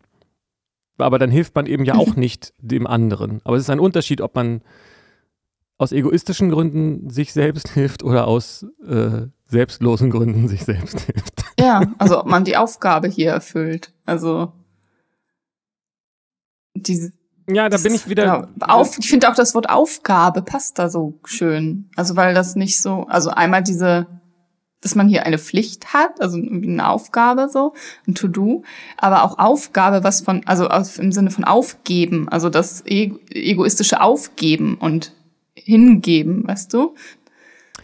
[0.97, 3.41] Aber dann hilft man eben ja auch nicht dem anderen.
[3.43, 4.61] Aber es ist ein Unterschied, ob man
[5.79, 11.43] aus egoistischen Gründen sich selbst hilft oder aus äh, selbstlosen Gründen sich selbst hilft.
[11.59, 13.91] Ja, also ob man die Aufgabe hier erfüllt.
[14.05, 14.53] Also
[16.75, 17.13] diese.
[17.51, 18.25] Ja, da bin ich wieder.
[18.25, 21.89] Ja, auf, ich finde auch das Wort Aufgabe passt da so schön.
[21.95, 24.05] Also weil das nicht so, also einmal diese,
[24.81, 27.73] dass man hier eine Pflicht hat, also irgendwie eine Aufgabe so,
[28.07, 28.63] ein To-Do,
[28.97, 30.69] aber auch Aufgabe, was von, also
[31.01, 35.13] im Sinne von Aufgeben, also das egoistische Aufgeben und
[35.69, 36.95] hingeben, weißt du?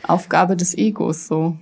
[0.04, 1.58] Aufgabe des Egos so.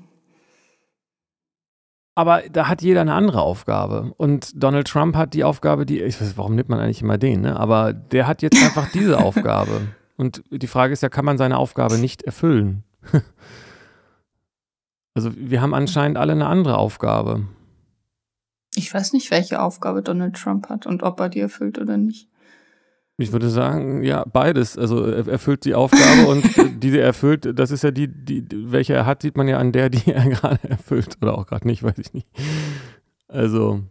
[2.16, 4.14] Aber da hat jeder eine andere Aufgabe.
[4.18, 7.42] Und Donald Trump hat die Aufgabe, die, ich weiß, warum nimmt man eigentlich immer den,
[7.42, 7.60] ne?
[7.60, 9.88] Aber der hat jetzt einfach diese Aufgabe.
[10.16, 12.84] Und die Frage ist ja, kann man seine Aufgabe nicht erfüllen?
[15.16, 17.48] also wir haben anscheinend alle eine andere Aufgabe.
[18.76, 22.30] Ich weiß nicht, welche Aufgabe Donald Trump hat und ob er die erfüllt oder nicht.
[23.18, 24.78] Ich würde sagen, ja, beides.
[24.78, 28.94] Also er erfüllt die Aufgabe und die er erfüllt, das ist ja die, die, welche
[28.94, 31.18] er hat, sieht man ja an der, die er gerade erfüllt.
[31.22, 32.28] Oder auch gerade nicht, weiß ich nicht.
[33.28, 33.82] Also.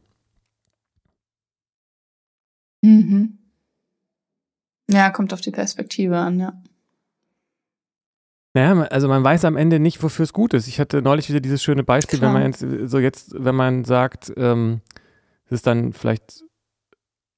[2.82, 3.38] Mhm.
[4.90, 6.52] Ja, kommt auf die Perspektive an, ja.
[8.54, 10.68] Naja, also man weiß am Ende nicht, wofür es gut ist.
[10.68, 12.35] Ich hatte neulich wieder dieses schöne Beispiel, Klar.
[12.35, 14.82] wenn man jetzt, so jetzt, wenn man sagt, ähm,
[15.46, 16.44] es ist dann vielleicht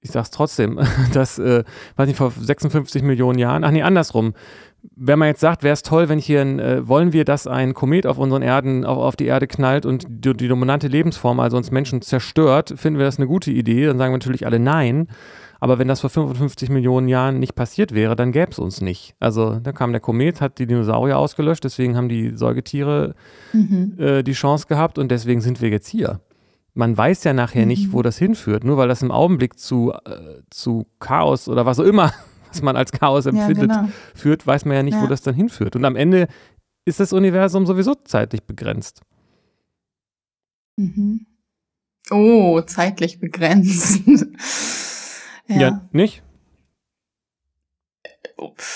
[0.04, 0.78] ich sag's trotzdem,
[1.12, 1.64] dass, äh,
[1.96, 4.34] weiß nicht, vor 56 Millionen Jahren, ach nee, andersrum.
[4.94, 7.72] Wenn man jetzt sagt, wäre es toll, wenn hier ein, äh, wollen wir, dass ein
[7.72, 11.56] Komet auf unseren Erden, auf, auf die Erde knallt und die, die, dominante Lebensform, also
[11.56, 15.08] uns Menschen zerstört, finden wir das eine gute Idee, dann sagen wir natürlich alle nein.
[15.58, 19.14] Aber wenn das vor 55 Millionen Jahren nicht passiert wäre, dann gäbe es uns nicht.
[19.18, 23.14] Also da kam der Komet, hat die Dinosaurier ausgelöscht, deswegen haben die Säugetiere
[23.54, 23.94] mhm.
[23.96, 26.20] äh, die Chance gehabt und deswegen sind wir jetzt hier
[26.74, 27.68] man weiß ja nachher mhm.
[27.68, 28.64] nicht, wo das hinführt.
[28.64, 32.12] Nur weil das im Augenblick zu, äh, zu Chaos oder was auch immer,
[32.48, 33.92] was man als Chaos empfindet, ja, genau.
[34.14, 35.02] führt, weiß man ja nicht, ja.
[35.02, 35.76] wo das dann hinführt.
[35.76, 36.28] Und am Ende
[36.84, 39.00] ist das Universum sowieso zeitlich begrenzt.
[40.76, 41.26] Mhm.
[42.10, 44.00] Oh, zeitlich begrenzt.
[45.48, 45.56] ja.
[45.56, 46.22] ja, nicht?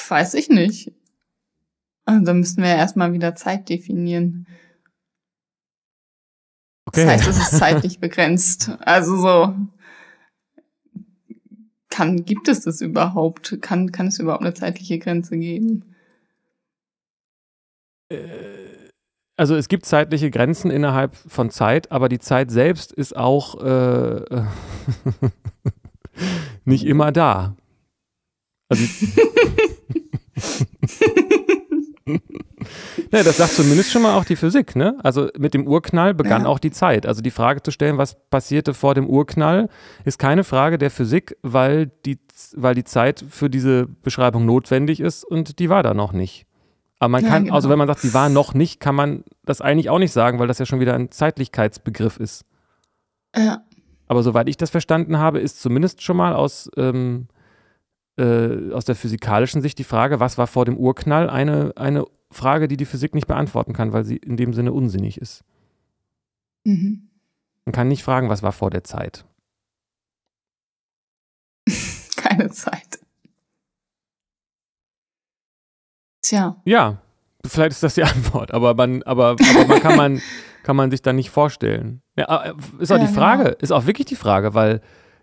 [0.09, 0.93] Weiß ich nicht.
[2.05, 4.47] Also, da müssten wir ja erstmal wieder Zeit definieren.
[6.89, 7.05] Okay.
[7.05, 8.71] Das heißt, es ist zeitlich begrenzt.
[8.81, 9.55] Also so
[11.91, 13.59] kann, gibt es das überhaupt?
[13.61, 15.95] Kann, kann es überhaupt eine zeitliche Grenze geben?
[18.09, 18.17] Äh,
[19.37, 24.25] also es gibt zeitliche Grenzen innerhalb von Zeit, aber die Zeit selbst ist auch äh,
[26.65, 27.55] nicht immer da.
[28.71, 28.85] Also
[33.11, 34.99] Ja, das sagt zumindest schon mal auch die Physik, ne?
[35.03, 36.49] Also mit dem Urknall begann ja.
[36.49, 37.07] auch die Zeit.
[37.07, 39.69] Also die Frage zu stellen, was passierte vor dem Urknall,
[40.05, 42.19] ist keine Frage der Physik, weil die,
[42.55, 46.47] weil die Zeit für diese Beschreibung notwendig ist und die war da noch nicht.
[46.99, 47.55] Aber man kann, ja, genau.
[47.55, 50.39] also wenn man sagt, die war noch nicht, kann man das eigentlich auch nicht sagen,
[50.39, 52.45] weil das ja schon wieder ein Zeitlichkeitsbegriff ist.
[53.37, 53.63] Ja.
[54.09, 57.29] Aber soweit ich das verstanden habe, ist zumindest schon mal aus, ähm,
[58.19, 62.69] äh, aus der physikalischen Sicht die Frage, was war vor dem Urknall, eine, eine Frage,
[62.69, 65.45] die die Physik nicht beantworten kann, weil sie in dem Sinne unsinnig ist.
[66.65, 67.09] Mhm.
[67.65, 69.25] Man kann nicht fragen, was war vor der Zeit.
[72.17, 72.99] Keine Zeit.
[76.23, 76.61] Tja.
[76.65, 77.01] Ja,
[77.45, 80.23] vielleicht ist das die Antwort, aber man, aber, aber man kann man,
[80.63, 82.03] kann man sich dann nicht vorstellen.
[82.17, 83.57] Ja, äh, ist auch ja, die Frage, genau.
[83.61, 84.83] ist auch wirklich die Frage, weil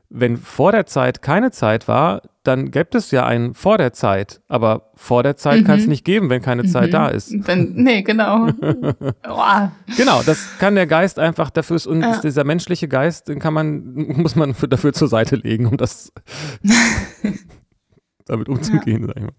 [0.09, 4.39] wenn vor der Zeit keine Zeit war, dann gäbe es ja ein vor der Zeit.
[4.47, 5.65] Aber vor der Zeit Mhm.
[5.65, 6.91] kann es nicht geben, wenn keine Zeit Mhm.
[6.91, 7.33] da ist.
[7.47, 8.47] Wenn, nee, genau.
[9.97, 12.19] Genau, das kann der Geist einfach dafür ist, und Ja.
[12.21, 16.11] dieser menschliche Geist, den kann man, muss man für, dafür zur Seite legen, um das
[18.25, 19.33] damit umzugehen, sag ich mal.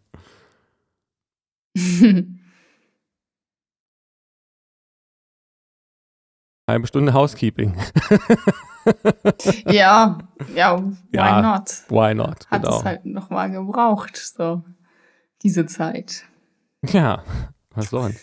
[6.69, 7.75] Halbe Stunde Housekeeping.
[9.67, 10.19] Ja,
[10.55, 11.71] ja, why Ja, not?
[11.89, 12.47] Why not?
[12.51, 12.79] Hat Genau.
[12.79, 14.63] es halt noch mal gebraucht, so
[15.43, 16.25] diese Zeit.
[16.89, 17.23] Ja,
[17.71, 18.19] was sonst?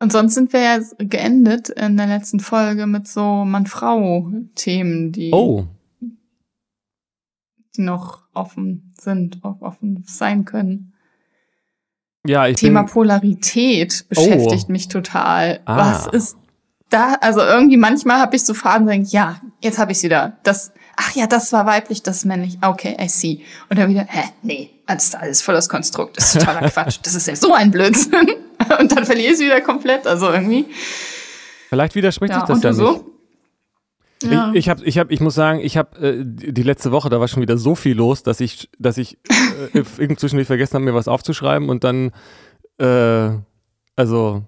[0.00, 5.66] Und sonst sind wir ja geendet in der letzten Folge mit so Mann-Frau-Themen, die, Oh,
[7.76, 10.92] die noch offen sind, offen sein können.
[12.24, 15.60] ja, ich Thema bin, Polarität beschäftigt mich total.
[15.64, 15.76] Ah.
[15.78, 16.36] Was ist
[16.90, 17.14] da?
[17.20, 20.38] Also irgendwie manchmal habe ich so Fragen, denke, ja, jetzt habe ich wieder.
[20.42, 22.58] Das, ach ja, das war weiblich, das männlich.
[22.62, 23.42] Okay, I see.
[23.68, 26.16] Und dann wieder, hä, nee, das ist alles voll das Konstrukt.
[26.16, 26.98] Das ist totaler Quatsch.
[27.02, 28.28] Das ist ja so ein Blödsinn.
[28.80, 30.06] Und dann verliere ich es wieder komplett.
[30.06, 30.66] Also irgendwie.
[31.68, 33.00] vielleicht widerspricht Ja, sich das ja du nicht.
[33.00, 33.14] so?
[34.28, 34.50] Ja.
[34.52, 37.20] Ich, ich habe, ich hab, ich muss sagen, ich habe äh, die letzte Woche, da
[37.20, 39.16] war schon wieder so viel los, dass ich, dass ich
[39.74, 39.84] äh,
[40.16, 42.10] zwischendurch vergessen habe, mir was aufzuschreiben und dann,
[42.78, 43.30] äh,
[43.94, 44.42] also,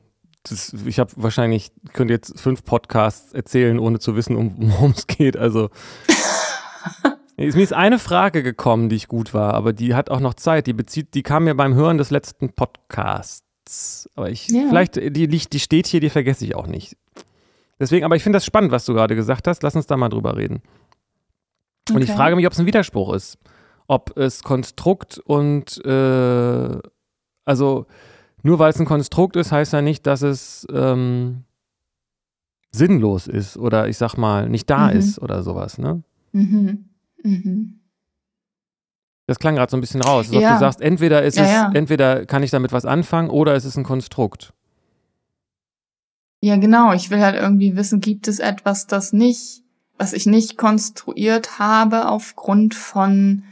[0.44, 5.06] das, ich habe wahrscheinlich, könnte jetzt fünf Podcasts erzählen, ohne zu wissen, um worum es
[5.06, 5.36] geht.
[5.36, 5.70] Also,
[7.36, 10.34] es- mir ist eine Frage gekommen, die ich gut war, aber die hat auch noch
[10.34, 10.66] Zeit.
[10.66, 14.08] Die bezieht, die kam mir beim Hören des letzten Podcasts.
[14.16, 14.62] Aber ich, Ja.
[14.68, 16.96] vielleicht, die, liegt- die steht hier, die vergesse ich auch nicht.
[17.78, 19.62] Deswegen, aber ich finde das spannend, was du gerade gesagt hast.
[19.62, 20.62] Lass uns da mal drüber reden.
[21.90, 22.16] Und ich Okay.
[22.16, 23.38] frage mich, ob es ein Widerspruch ist.
[23.86, 26.78] Ob es Konstrukt und, äh,
[27.44, 27.86] also
[28.42, 31.44] nur weil es ein Konstrukt ist, heißt ja nicht, dass es ähm,
[32.72, 34.96] sinnlos ist oder ich sag mal nicht da Mhm.
[34.98, 35.78] ist oder sowas.
[35.78, 36.02] Ne?
[36.32, 36.84] Mhm.
[37.22, 37.80] Mhm.
[39.26, 40.26] Das klang gerade so ein bisschen raus.
[40.28, 40.54] Als ob Ja.
[40.54, 41.70] du sagst, entweder ist Ja, es, ja.
[41.74, 44.52] entweder kann ich damit was anfangen oder es ist ein Konstrukt.
[46.42, 46.92] Ja, genau.
[46.94, 49.62] Ich will halt irgendwie wissen, gibt es etwas, das nicht,
[49.98, 53.42] was ich nicht konstruiert habe aufgrund von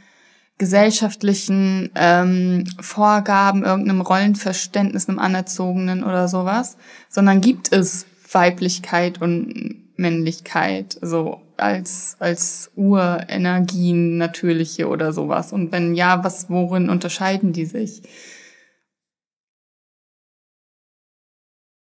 [0.59, 6.77] gesellschaftlichen ähm, Vorgaben, irgendeinem Rollenverständnis, einem Anerzogenen oder sowas,
[7.09, 15.51] sondern gibt es Weiblichkeit und Männlichkeit, so als, als Urenergien, natürliche oder sowas.
[15.53, 18.03] Und wenn ja, was, worin unterscheiden die sich?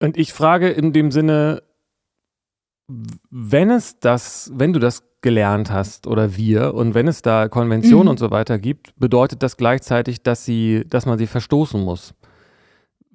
[0.01, 1.63] Und ich frage in dem Sinne,
[3.31, 8.05] wenn es das, wenn du das gelernt hast oder wir und wenn es da Konventionen
[8.07, 8.11] Mhm.
[8.11, 12.13] und so weiter gibt, bedeutet das gleichzeitig, dass sie, dass man sie verstoßen muss.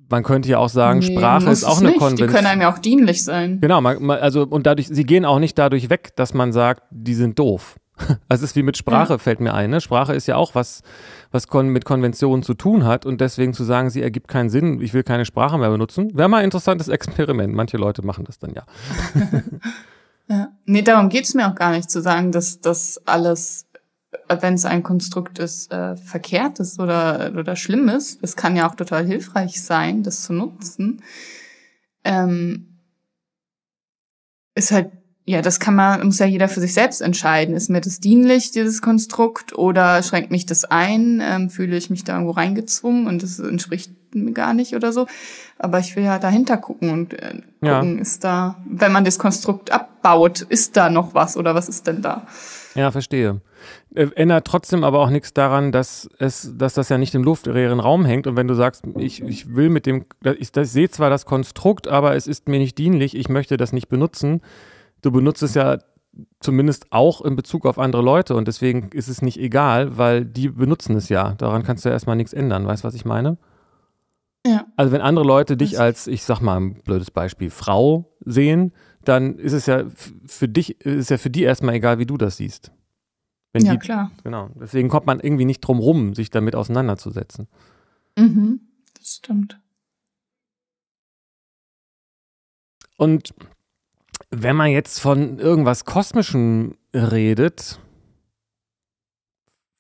[0.10, 1.96] Man könnte ja auch sagen, Nee, Sprache ist auch eine nicht.
[1.96, 2.30] Die Konvention.
[2.30, 3.60] können einem ja auch dienlich sein.
[3.60, 6.84] Genau, man, man, also und dadurch, sie gehen auch nicht dadurch weg, dass man sagt,
[6.92, 7.76] die sind doof.
[8.30, 9.70] Also es ist wie mit Sprache, fällt mir ein.
[9.70, 9.82] Ne?
[9.82, 10.82] Sprache ist ja auch was,
[11.32, 14.82] was kon mit Konventionen zu tun hat und deswegen zu sagen, sie ergibt keinen Sinn,
[14.82, 17.54] ich will keine Sprache mehr benutzen, wäre mal ein interessantes Experiment.
[17.54, 18.66] Manche Leute machen das dann ja.
[20.30, 20.52] Ja.
[20.66, 23.66] Nee, darum geht's mir auch gar nicht zu sagen, dass das alles,
[24.28, 28.20] wenn es ein Konstrukt ist, äh, verkehrt ist oder, oder schlimm ist.
[28.22, 31.02] Es kann ja auch total hilfreich sein, das zu nutzen.
[32.04, 32.80] Ähm,
[34.54, 34.92] ist halt,
[35.30, 37.54] ja, das kann man, muss ja jeder für sich selbst entscheiden.
[37.54, 41.22] Ist mir das dienlich, dieses Konstrukt, oder schränkt mich das ein?
[41.22, 45.06] Ähm, fühle ich mich da irgendwo reingezwungen und das entspricht mir gar nicht oder so?
[45.60, 47.80] Aber ich will ja dahinter gucken und äh, Ja.
[47.80, 51.88] gucken, ist da, wenn man das Konstrukt abbaut, ist da noch was oder was ist
[51.88, 52.26] denn da?
[52.76, 53.42] Ja, verstehe.
[53.96, 57.82] Äh, Ändert trotzdem aber auch nichts daran, dass es, dass das ja nicht im luftleeren
[57.82, 58.28] Raum hängt.
[58.28, 61.90] Und wenn du sagst, ich, ich will mit dem, ich, ich sehe zwar das Konstrukt,
[61.90, 64.40] aber es ist mir nicht dienlich, ich möchte das nicht benutzen.
[65.08, 65.78] Du benutzt es ja
[66.42, 70.50] zumindest auch in Bezug auf andere Leute und deswegen ist es nicht egal, weil die
[70.50, 71.32] benutzen es ja.
[71.36, 72.68] Daran kannst du ja erstmal nichts ändern.
[72.68, 73.38] Weißt du, was ich meine?
[74.46, 74.66] Ja.
[74.76, 78.74] Also wenn andere Leute dich als, ich sag mal ein blödes Beispiel, Frau sehen,
[79.06, 79.86] dann ist es ja
[80.26, 82.74] für dich, ist ja für die erstmal egal, wie du das siehst.
[83.54, 84.12] Wenn Ja, die, klar.
[84.26, 84.50] Genau.
[84.60, 87.48] Deswegen kommt man irgendwie nicht drum rum, sich damit auseinanderzusetzen.
[88.18, 88.60] Mhm.
[89.00, 89.58] Das stimmt.
[92.98, 93.34] Und
[94.30, 97.80] wenn man jetzt von irgendwas Kosmischem redet,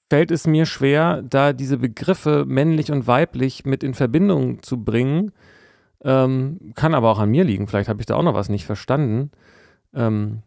[0.09, 5.31] fällt es mir schwer, da diese Begriffe männlich und weiblich mit in Verbindung zu bringen.
[6.03, 7.67] Ähm, kann aber auch an mir liegen.
[7.67, 9.31] Vielleicht habe ich da auch noch was nicht verstanden.
[9.93, 10.43] Ähm,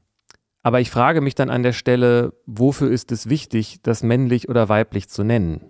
[0.63, 4.69] aber ich frage mich dann an der Stelle, wofür ist es wichtig, das männlich oder
[4.69, 5.63] weiblich zu nennen?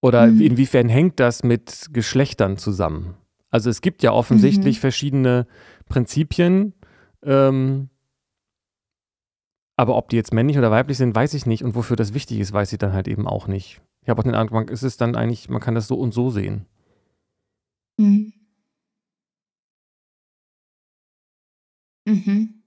[0.00, 0.40] Oder Mhm.
[0.40, 3.14] inwiefern hängt das mit Geschlechtern zusammen?
[3.50, 4.80] Also es gibt ja offensichtlich Mhm.
[4.80, 5.46] verschiedene
[5.88, 6.74] Prinzipien,
[7.22, 7.90] ähm,
[9.76, 11.64] Aber ob die jetzt männlich oder weiblich sind, weiß ich nicht.
[11.64, 13.80] Und wofür das wichtig ist, weiß ich dann halt eben auch nicht.
[14.02, 16.30] Ich habe auch den Eindruck, es ist dann eigentlich, man kann das so und so
[16.30, 16.66] sehen.
[17.98, 18.32] Mhm.
[22.06, 22.62] Mhm.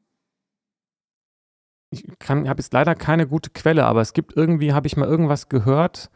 [1.92, 5.48] Ich habe jetzt leider keine gute Quelle, aber es gibt irgendwie, habe ich mal irgendwas
[5.50, 6.10] gehört,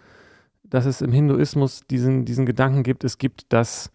[0.64, 3.91] dass es im Hinduismus diesen, diesen Gedanken gibt, es gibt das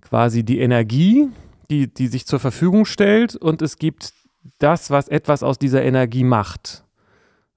[0.00, 1.28] quasi die Energie,
[1.70, 4.12] die, die sich zur Verfügung stellt und es gibt
[4.58, 6.84] das, was etwas aus dieser Energie macht.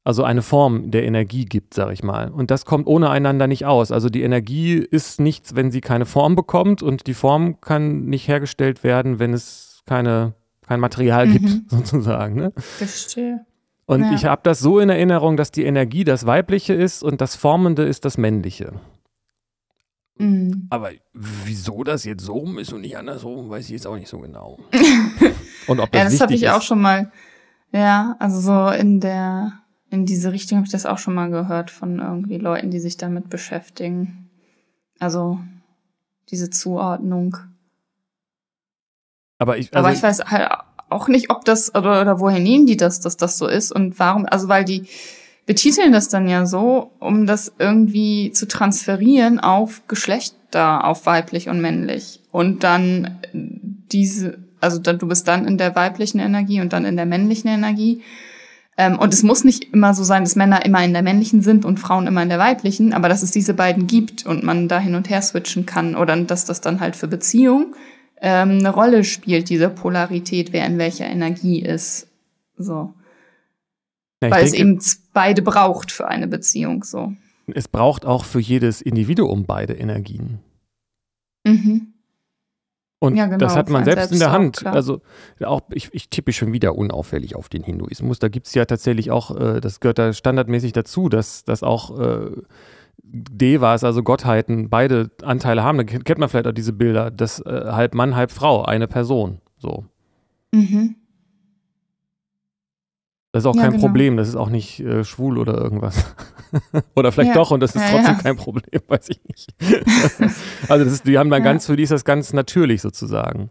[0.06, 2.30] Also eine Form der Energie gibt, sag ich mal.
[2.30, 3.92] Und das kommt ohne einander nicht aus.
[3.92, 8.28] Also die Energie ist nichts, wenn sie keine Form bekommt und die Form kann nicht
[8.28, 10.34] hergestellt werden, wenn es keine,
[10.68, 11.32] kein Material mhm.
[11.32, 12.36] gibt, sozusagen.
[12.36, 12.54] Ne?
[12.58, 13.46] Verstehe.
[13.86, 14.14] Und ja.
[14.14, 17.84] ich habe das so in Erinnerung, dass die Energie das Weibliche ist und das Formende
[17.84, 18.74] ist das Männliche.
[20.18, 20.68] Mhm.
[20.70, 24.08] Aber wieso das jetzt so rum ist und nicht andersrum, weiß ich jetzt auch nicht
[24.08, 24.60] so genau.
[25.68, 26.50] und ob das Ja, das habe ich ist.
[26.50, 27.12] auch schon mal,
[27.72, 29.54] ja, also so in der,
[29.90, 32.98] in diese Richtung habe ich das auch schon mal gehört von irgendwie Leuten, die sich
[32.98, 34.30] damit beschäftigen.
[35.00, 35.40] Also
[36.30, 37.38] diese Zuordnung.
[39.40, 40.50] Aber ich, also Aber ich weiß halt
[40.90, 43.98] auch nicht, ob das oder, oder woher nehmen die das, dass das so ist und
[44.00, 44.86] warum, also weil die
[45.46, 51.62] betiteln das dann ja so, um das irgendwie zu transferieren auf Geschlechter, auf weiblich und
[51.62, 52.22] männlich.
[52.32, 56.96] Und dann diese, also dann, du bist dann in der weiblichen Energie und dann in
[56.96, 58.02] der männlichen Energie.
[58.78, 61.66] Ähm, und es muss nicht immer so sein, dass Männer immer in der männlichen sind
[61.66, 64.80] und Frauen immer in der weiblichen, aber dass es diese beiden gibt und man da
[64.80, 67.76] hin und her switchen kann oder dass das dann halt für Beziehung
[68.22, 72.08] ähm, eine Rolle spielt, diese Polarität, wer in welcher Energie ist.
[72.58, 72.94] So.
[74.24, 74.80] Ja, Weil denke, es eben
[75.14, 77.14] beide braucht für eine Beziehung, so.
[77.48, 80.40] Es braucht auch für jedes Individuum beide Energien.
[81.46, 81.94] Mhm.
[83.00, 84.66] Und ja, genau, das hat man selbst, selbst in der Hand.
[84.66, 85.02] Auch, also
[85.44, 88.18] auch ich, ich, tippe schon wieder unauffällig auf den Hinduismus.
[88.18, 92.00] Da gibt es ja tatsächlich auch, äh, das gehört da standardmäßig dazu, dass, dass auch
[92.00, 92.32] äh,
[93.04, 95.80] Devas, also Gottheiten, beide Anteile haben.
[95.80, 99.42] Da kennt man vielleicht auch diese Bilder, dass äh, halb Mann, halb Frau, eine Person.
[99.58, 99.84] So.
[100.54, 100.96] Mhm.
[103.34, 103.82] Das ist auch ja, kein genau.
[103.82, 106.06] Problem, das ist auch nicht äh, schwul oder irgendwas.
[106.96, 107.34] oder vielleicht ja.
[107.34, 109.50] doch und das ist ja, trotzdem kein Problem, weiß ich nicht.
[110.70, 113.50] also das ist, die haben dann ganz, für die ist das ganz natürlich sozusagen.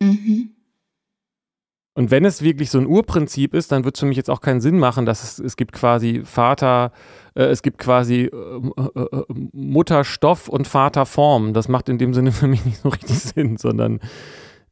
[0.00, 0.50] Mhm.
[1.94, 4.40] Und wenn es wirklich so ein Urprinzip ist, dann wird es für mich jetzt auch
[4.40, 6.92] keinen Sinn machen, dass es, es gibt quasi Vater,
[7.34, 11.52] äh, es gibt quasi äh, äh, äh Mutterstoff und Vaterform.
[11.52, 13.98] Das macht in dem Sinne für mich nicht so richtig Sinn, sondern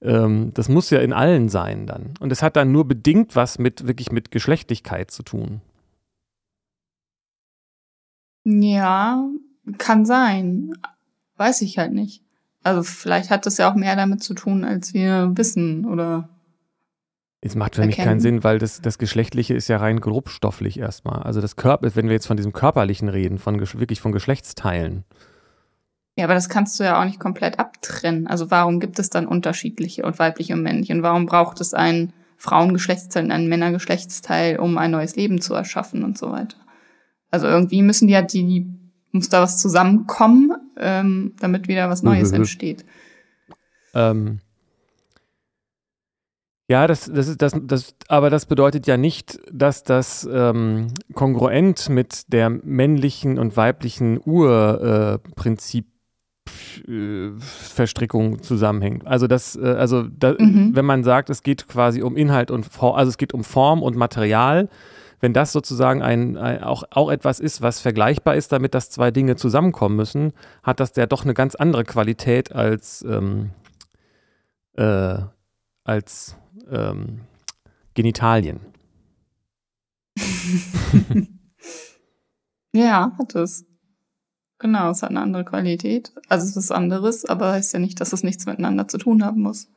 [0.01, 2.15] ähm, das muss ja in allen sein dann.
[2.21, 5.61] Und es hat dann nur bedingt was mit wirklich mit Geschlechtlichkeit zu tun.
[8.45, 9.29] Ja,
[9.79, 10.73] kann sein.
[11.37, 12.23] Weiß ich halt nicht.
[12.63, 16.29] Also vielleicht hat das ja auch mehr damit zu tun, als wir wissen oder.
[17.41, 17.97] Es macht für erkennen.
[17.97, 21.23] mich keinen Sinn, weil das, das Geschlechtliche ist ja rein grobstofflich erstmal.
[21.23, 25.05] Also das Körper, wenn wir jetzt von diesem Körperlichen reden, von wirklich von Geschlechtsteilen,
[26.17, 28.27] ja, aber das kannst du ja auch nicht komplett abtrennen.
[28.27, 30.95] Also warum gibt es dann unterschiedliche und weibliche und männliche?
[30.95, 36.05] Und warum braucht es ein Frauengeschlechtsteil und ein Männergeschlechtsteil, um ein neues Leben zu erschaffen
[36.05, 36.57] und so weiter?
[37.31, 38.67] Also irgendwie müssen die ja die,
[39.13, 42.37] muss da was zusammenkommen, ähm, damit wieder was Neues mhm.
[42.37, 42.87] entsteht.
[43.95, 44.41] Ähm.
[46.69, 51.91] Ja, das, das ist das, das, aber das bedeutet ja nicht, dass das ähm, kongruent
[51.91, 55.96] mit der männlichen und weiblichen Urprinzip äh,
[57.39, 59.07] Verstrickung zusammenhängt.
[59.07, 60.75] Also das, äh, also da, mhm.
[60.75, 63.83] wenn man sagt, es geht quasi um Inhalt und Form, also es geht um Form
[63.83, 64.69] und Material,
[65.21, 69.11] wenn das sozusagen ein, ein, auch, auch etwas ist, was vergleichbar ist, damit dass zwei
[69.11, 70.33] Dinge zusammenkommen müssen,
[70.63, 73.51] hat das ja doch eine ganz andere Qualität als, ähm,
[74.75, 75.19] äh,
[75.85, 76.37] als
[76.71, 77.23] ähm,
[77.95, 78.61] Genitalien.
[82.73, 83.65] ja, hat es.
[84.59, 86.13] Genau, es hat eine andere Qualität.
[86.29, 89.43] Also es ist anderes, aber heißt ja nicht, dass es nichts miteinander zu tun haben
[89.43, 89.69] muss.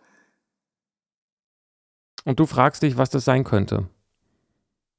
[2.23, 3.89] Und du fragst dich, was das sein könnte.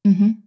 [0.05, 0.43] Mhm.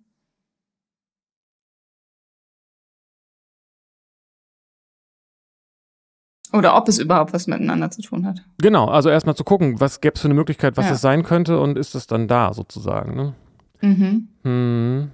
[6.52, 8.44] Oder ob es überhaupt was miteinander zu tun hat.
[8.60, 10.92] Genau, also erstmal zu gucken, was gäbe es für eine Möglichkeit, was ja.
[10.92, 13.16] das sein könnte und ist es dann da sozusagen.
[13.16, 13.34] Ne?
[13.82, 14.28] Mhm.
[14.44, 15.12] Hm.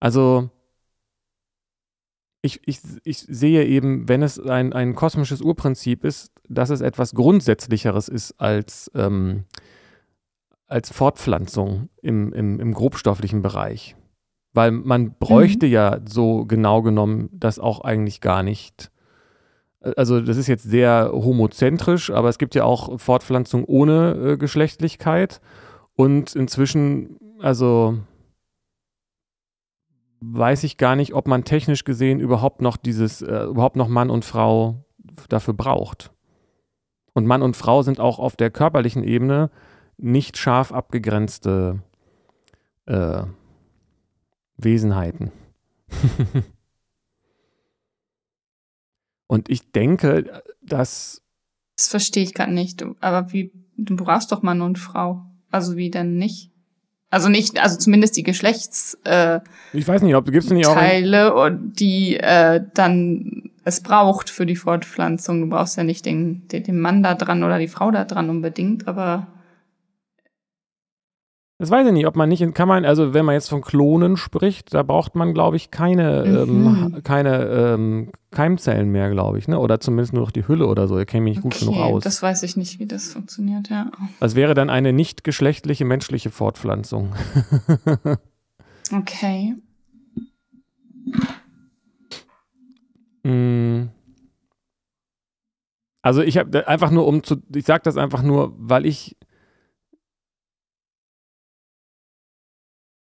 [0.00, 0.50] Also
[2.44, 7.14] ich, ich, ich sehe eben, wenn es ein, ein kosmisches Urprinzip ist, dass es etwas
[7.14, 9.44] Grundsätzlicheres ist als, ähm,
[10.66, 13.96] als Fortpflanzung im, im, im grobstofflichen Bereich.
[14.52, 15.72] Weil man bräuchte mhm.
[15.72, 18.90] ja so genau genommen das auch eigentlich gar nicht.
[19.96, 25.40] Also das ist jetzt sehr homozentrisch, aber es gibt ja auch Fortpflanzung ohne äh, Geschlechtlichkeit.
[25.96, 28.00] Und inzwischen, also
[30.32, 34.10] weiß ich gar nicht, ob man technisch gesehen überhaupt noch dieses, äh, überhaupt noch Mann
[34.10, 34.84] und Frau
[35.28, 36.12] dafür braucht.
[37.12, 39.50] Und Mann und Frau sind auch auf der körperlichen Ebene
[39.96, 41.80] nicht scharf abgegrenzte
[42.86, 43.22] äh,
[44.56, 45.30] Wesenheiten.
[49.26, 51.22] und ich denke, dass.
[51.76, 52.84] Das verstehe ich gerade nicht.
[53.00, 55.24] Aber wie, du brauchst doch Mann und Frau.
[55.50, 56.53] Also wie denn nicht?
[57.14, 58.98] Also nicht, also zumindest die Geschlechts.
[59.04, 59.38] Äh,
[59.72, 64.56] ich weiß nicht, ob gibt's nicht auch Teile, die äh, dann es braucht für die
[64.56, 65.40] Fortpflanzung.
[65.40, 68.30] Du brauchst ja nicht den, den, den Mann da dran oder die Frau da dran
[68.30, 69.28] unbedingt, aber
[71.58, 74.16] das weiß ich nicht, ob man nicht, kann man, also wenn man jetzt von Klonen
[74.16, 76.66] spricht, da braucht man, glaube ich, keine, mhm.
[76.66, 79.60] ähm, keine ähm, Keimzellen mehr, glaube ich, ne?
[79.60, 80.98] Oder zumindest nur noch die Hülle oder so.
[80.98, 82.02] Ich kenne mich nicht okay, gut genug aus.
[82.02, 83.92] Das weiß ich nicht, wie das funktioniert, ja.
[84.18, 87.14] Das wäre dann eine nicht geschlechtliche menschliche Fortpflanzung.
[88.92, 89.54] okay.
[93.22, 93.90] Mm.
[96.02, 99.16] Also ich habe einfach nur um zu, ich sage das einfach nur, weil ich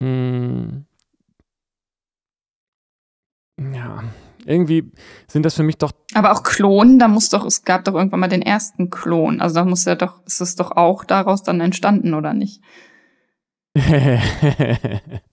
[0.03, 0.85] Hm.
[3.73, 4.03] Ja,
[4.45, 4.91] irgendwie
[5.27, 5.93] sind das für mich doch.
[6.13, 9.39] Aber auch Klonen, da muss doch, es gab doch irgendwann mal den ersten Klon.
[9.39, 12.61] Also da muss ja doch, ist es doch auch daraus dann entstanden, oder nicht?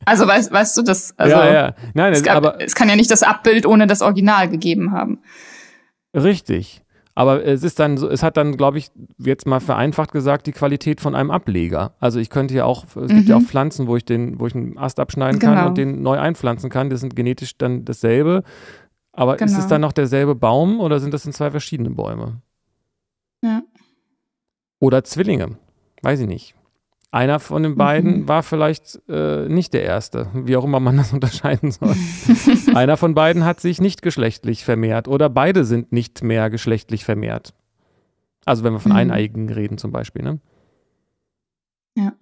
[0.05, 1.18] also weißt, weißt du das?
[1.18, 1.75] Also, ja, ja.
[1.95, 5.18] Nein, es, gab, aber, es kann ja nicht das Abbild ohne das Original gegeben haben.
[6.14, 6.83] Richtig.
[7.15, 10.53] Aber es ist dann so, es hat dann, glaube ich, jetzt mal vereinfacht gesagt, die
[10.53, 11.95] Qualität von einem Ableger.
[11.99, 13.09] Also ich könnte ja auch, es mhm.
[13.09, 13.47] gibt ja auch mhm.
[13.47, 15.55] Pflanzen, wo ich den, wo ich einen Ast abschneiden genau.
[15.55, 16.89] kann und den neu einpflanzen kann.
[16.89, 18.43] Das sind genetisch dann dasselbe.
[19.13, 19.51] Aber genau.
[19.51, 19.69] ist es genau.
[19.71, 22.41] dann noch derselbe Baum oder sind das in zwei verschiedene Bäume?
[23.43, 23.63] Ja.
[24.79, 25.59] Oder Zwillinge.
[26.03, 26.55] Weiß ich nicht.
[27.13, 28.29] Einer von den beiden mhm.
[28.29, 31.97] war vielleicht äh, nicht der erste, wie auch immer man das unterscheiden soll.
[32.75, 37.53] Einer von beiden hat sich nicht geschlechtlich vermehrt oder beide sind nicht mehr geschlechtlich vermehrt.
[38.45, 38.99] Also wenn wir von mhm.
[38.99, 40.23] Eineigen reden zum Beispiel.
[40.23, 40.39] Ne?
[41.97, 42.13] Ja.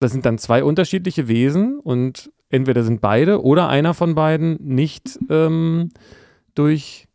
[0.00, 5.18] Das sind dann zwei unterschiedliche Wesen und entweder sind beide oder einer von beiden nicht
[5.28, 5.90] ähm,
[6.54, 7.06] durch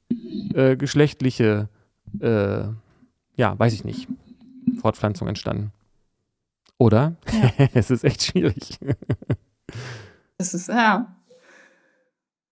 [0.54, 1.70] äh, geschlechtliche,
[2.20, 2.66] äh,
[3.36, 4.08] ja, weiß ich nicht,
[4.80, 5.72] Fortpflanzung entstanden.
[6.84, 7.16] Oder?
[7.32, 7.68] Ja.
[7.74, 8.78] es ist echt schwierig.
[10.38, 11.16] Es ist, ja.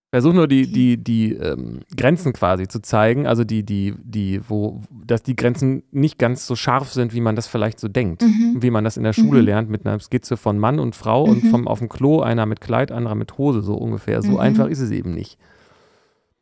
[0.10, 4.84] Versuch nur die, die, die ähm, Grenzen quasi zu zeigen, also die, die, die, wo,
[5.06, 8.22] dass die Grenzen nicht ganz so scharf sind, wie man das vielleicht so denkt.
[8.22, 8.62] Mhm.
[8.62, 9.46] Wie man das in der Schule mhm.
[9.46, 11.32] lernt, mit einer Skizze von Mann und Frau mhm.
[11.34, 14.22] und vom auf dem Klo, einer mit Kleid, anderer mit Hose, so ungefähr.
[14.22, 14.40] So mhm.
[14.40, 15.38] einfach ist es eben nicht.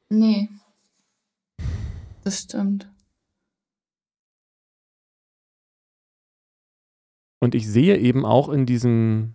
[0.09, 0.47] Nee.
[2.23, 2.88] Das stimmt.
[7.39, 9.33] Und ich sehe eben auch in diesem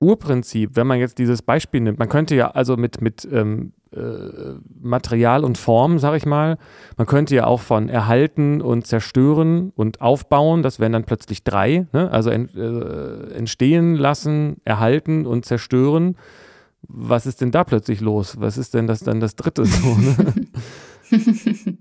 [0.00, 4.58] Urprinzip, wenn man jetzt dieses Beispiel nimmt, man könnte ja also mit, mit ähm, äh,
[4.80, 6.58] Material und Form, sag ich mal,
[6.98, 11.86] man könnte ja auch von erhalten und zerstören und aufbauen, das wären dann plötzlich drei,
[11.92, 12.10] ne?
[12.10, 16.16] also en, äh, entstehen lassen, erhalten und zerstören.
[16.82, 18.38] Was ist denn da plötzlich los?
[18.38, 19.94] Was ist denn das dann das dritte so?
[19.94, 20.34] Ne?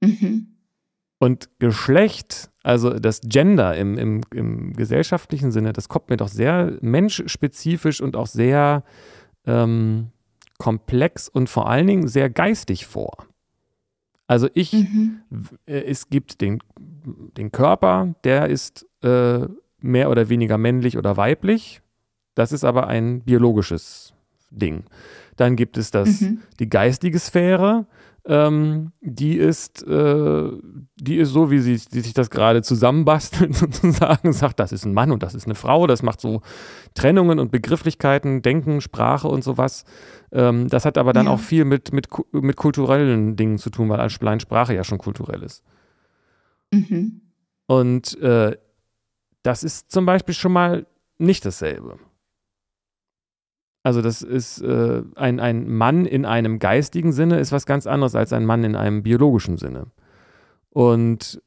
[0.00, 0.56] mhm.
[1.20, 6.76] Und Geschlecht, also das Gender im, im, im gesellschaftlichen Sinne, das kommt mir doch sehr
[6.80, 8.84] menschspezifisch und auch sehr
[9.46, 10.08] ähm,
[10.58, 13.26] komplex und vor allen Dingen sehr geistig vor.
[14.26, 15.22] Also ich, mhm.
[15.66, 16.60] äh, es gibt den,
[17.36, 19.46] den Körper, der ist äh,
[19.80, 21.80] mehr oder weniger männlich oder weiblich.
[22.34, 24.09] Das ist aber ein biologisches
[24.50, 24.84] Ding.
[25.36, 26.40] Dann gibt es das, mhm.
[26.58, 27.86] die geistige Sphäre,
[28.26, 30.50] ähm, die ist, äh,
[30.96, 34.92] die ist so, wie sie die sich das gerade zusammenbastelt sozusagen, sagt, das ist ein
[34.92, 36.42] Mann und das ist eine Frau, das macht so
[36.94, 39.84] Trennungen und Begrifflichkeiten, Denken, Sprache und sowas.
[40.32, 41.32] Ähm, das hat aber dann ja.
[41.32, 45.42] auch viel mit, mit, mit kulturellen Dingen zu tun, weil allein Sprache ja schon kulturell
[45.42, 45.64] ist.
[46.72, 47.22] Mhm.
[47.66, 48.56] Und äh,
[49.42, 50.86] das ist zum Beispiel schon mal
[51.18, 51.98] nicht dasselbe.
[53.82, 58.14] Also das ist äh, ein, ein Mann in einem geistigen Sinne ist was ganz anderes
[58.14, 59.86] als ein Mann in einem biologischen Sinne.
[60.68, 61.42] Und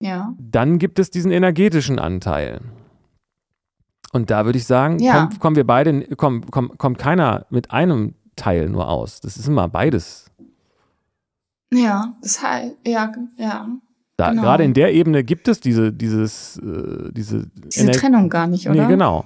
[0.00, 0.34] ja.
[0.38, 2.60] dann gibt es diesen energetischen Anteil.
[4.12, 5.26] Und da würde ich sagen, ja.
[5.26, 9.20] kommen, kommen wir beide, komm, komm, kommt keiner mit einem Teil nur aus.
[9.20, 10.30] Das ist immer beides.
[11.72, 13.68] Ja, das heißt, ja, ja.
[14.16, 14.42] Da, genau.
[14.42, 18.82] Gerade in der Ebene gibt es diese, dieses, äh, diese, diese Trennung gar nicht, oder?
[18.82, 19.24] Nee, genau.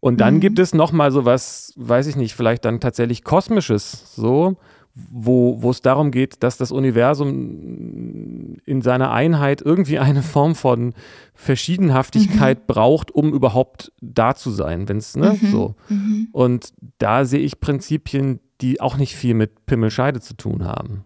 [0.00, 0.40] Und dann mhm.
[0.40, 4.56] gibt es noch mal so was, weiß ich nicht, vielleicht dann tatsächlich kosmisches, so,
[4.94, 10.94] wo, wo es darum geht, dass das Universum in seiner Einheit irgendwie eine Form von
[11.34, 12.66] Verschiedenhaftigkeit mhm.
[12.66, 15.50] braucht, um überhaupt da zu sein, wenn es, ne, mhm.
[15.50, 15.74] so.
[15.88, 16.28] Mhm.
[16.32, 21.04] Und da sehe ich Prinzipien, die auch nicht viel mit Pimmelscheide zu tun haben.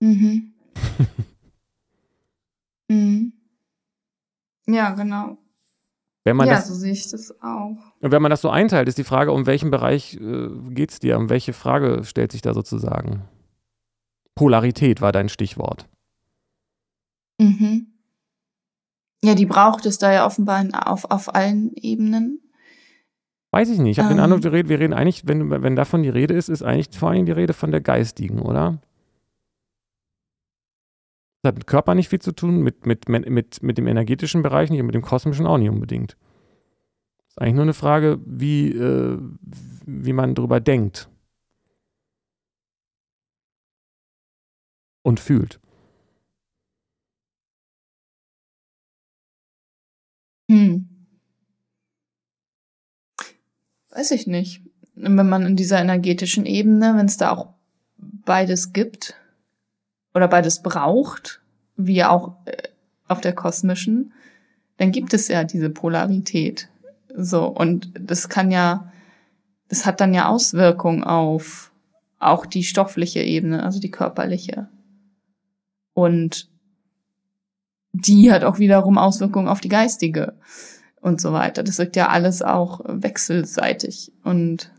[0.00, 0.52] Mhm.
[2.88, 3.32] mhm.
[4.66, 5.38] Ja, genau.
[6.24, 7.85] Wenn man ja, das, so sehe ich das auch.
[8.00, 10.98] Und wenn man das so einteilt, ist die Frage, um welchen Bereich äh, geht es
[10.98, 11.16] dir?
[11.16, 13.22] Um welche Frage stellt sich da sozusagen?
[14.34, 15.88] Polarität war dein Stichwort.
[17.38, 17.86] Mhm.
[19.24, 22.40] Ja, die braucht es da ja offenbar auf, auf allen Ebenen.
[23.50, 23.92] Weiß ich nicht.
[23.92, 24.18] Ich habe ähm.
[24.18, 26.96] den Eindruck, wir reden, wir reden eigentlich, wenn, wenn davon die Rede ist, ist eigentlich
[26.98, 28.78] vor allem die Rede von der geistigen, oder?
[31.42, 34.68] Das hat mit Körper nicht viel zu tun, mit, mit, mit, mit dem energetischen Bereich
[34.68, 36.16] nicht und mit dem kosmischen auch nicht unbedingt.
[37.36, 39.18] Ist eigentlich nur eine Frage, wie, äh,
[39.84, 41.10] wie man drüber denkt.
[45.02, 45.60] Und fühlt.
[50.50, 50.88] Hm.
[53.90, 54.62] Weiß ich nicht.
[54.94, 57.52] Wenn man in dieser energetischen Ebene, wenn es da auch
[57.98, 59.14] beides gibt,
[60.14, 61.42] oder beides braucht,
[61.76, 62.68] wie auch äh,
[63.06, 64.14] auf der kosmischen,
[64.78, 66.70] dann gibt es ja diese Polarität.
[67.16, 68.92] So, und das kann ja,
[69.68, 71.72] das hat dann ja Auswirkungen auf
[72.18, 74.68] auch die stoffliche Ebene, also die körperliche.
[75.94, 76.50] Und
[77.92, 80.34] die hat auch wiederum Auswirkungen auf die geistige
[81.00, 81.62] und so weiter.
[81.62, 84.70] Das wirkt ja alles auch wechselseitig und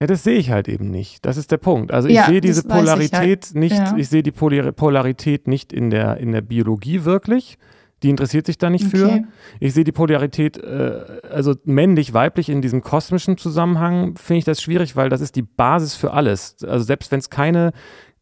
[0.00, 1.26] ja, das sehe ich halt eben nicht.
[1.26, 1.92] Das ist der Punkt.
[1.92, 3.54] Also ich ja, sehe diese Polarität ich halt.
[3.56, 3.96] nicht, ja.
[3.96, 7.58] ich sehe die Polarität nicht in der, in der Biologie wirklich.
[8.02, 8.96] Die interessiert sich da nicht okay.
[8.96, 9.24] für.
[9.60, 14.62] Ich sehe die Polarität, äh, also männlich, weiblich in diesem kosmischen Zusammenhang, finde ich das
[14.62, 16.56] schwierig, weil das ist die Basis für alles.
[16.64, 17.72] Also selbst wenn es keine,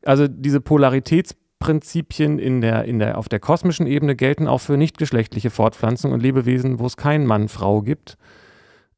[0.02, 5.50] also diese Polaritätsprinzipien in der, in der, auf der kosmischen Ebene gelten auch für nichtgeschlechtliche
[5.50, 8.16] Fortpflanzung und Lebewesen, wo es keinen Mann-Frau gibt.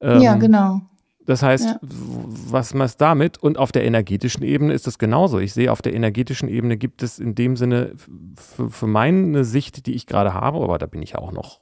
[0.00, 0.82] Ähm, ja, genau.
[1.28, 1.78] Das heißt, ja.
[1.82, 3.36] was ist damit?
[3.36, 5.38] Und auf der energetischen Ebene ist es genauso.
[5.38, 7.92] Ich sehe, auf der energetischen Ebene gibt es in dem Sinne
[8.34, 11.60] für, für meine Sicht, die ich gerade habe, aber da bin ich auch noch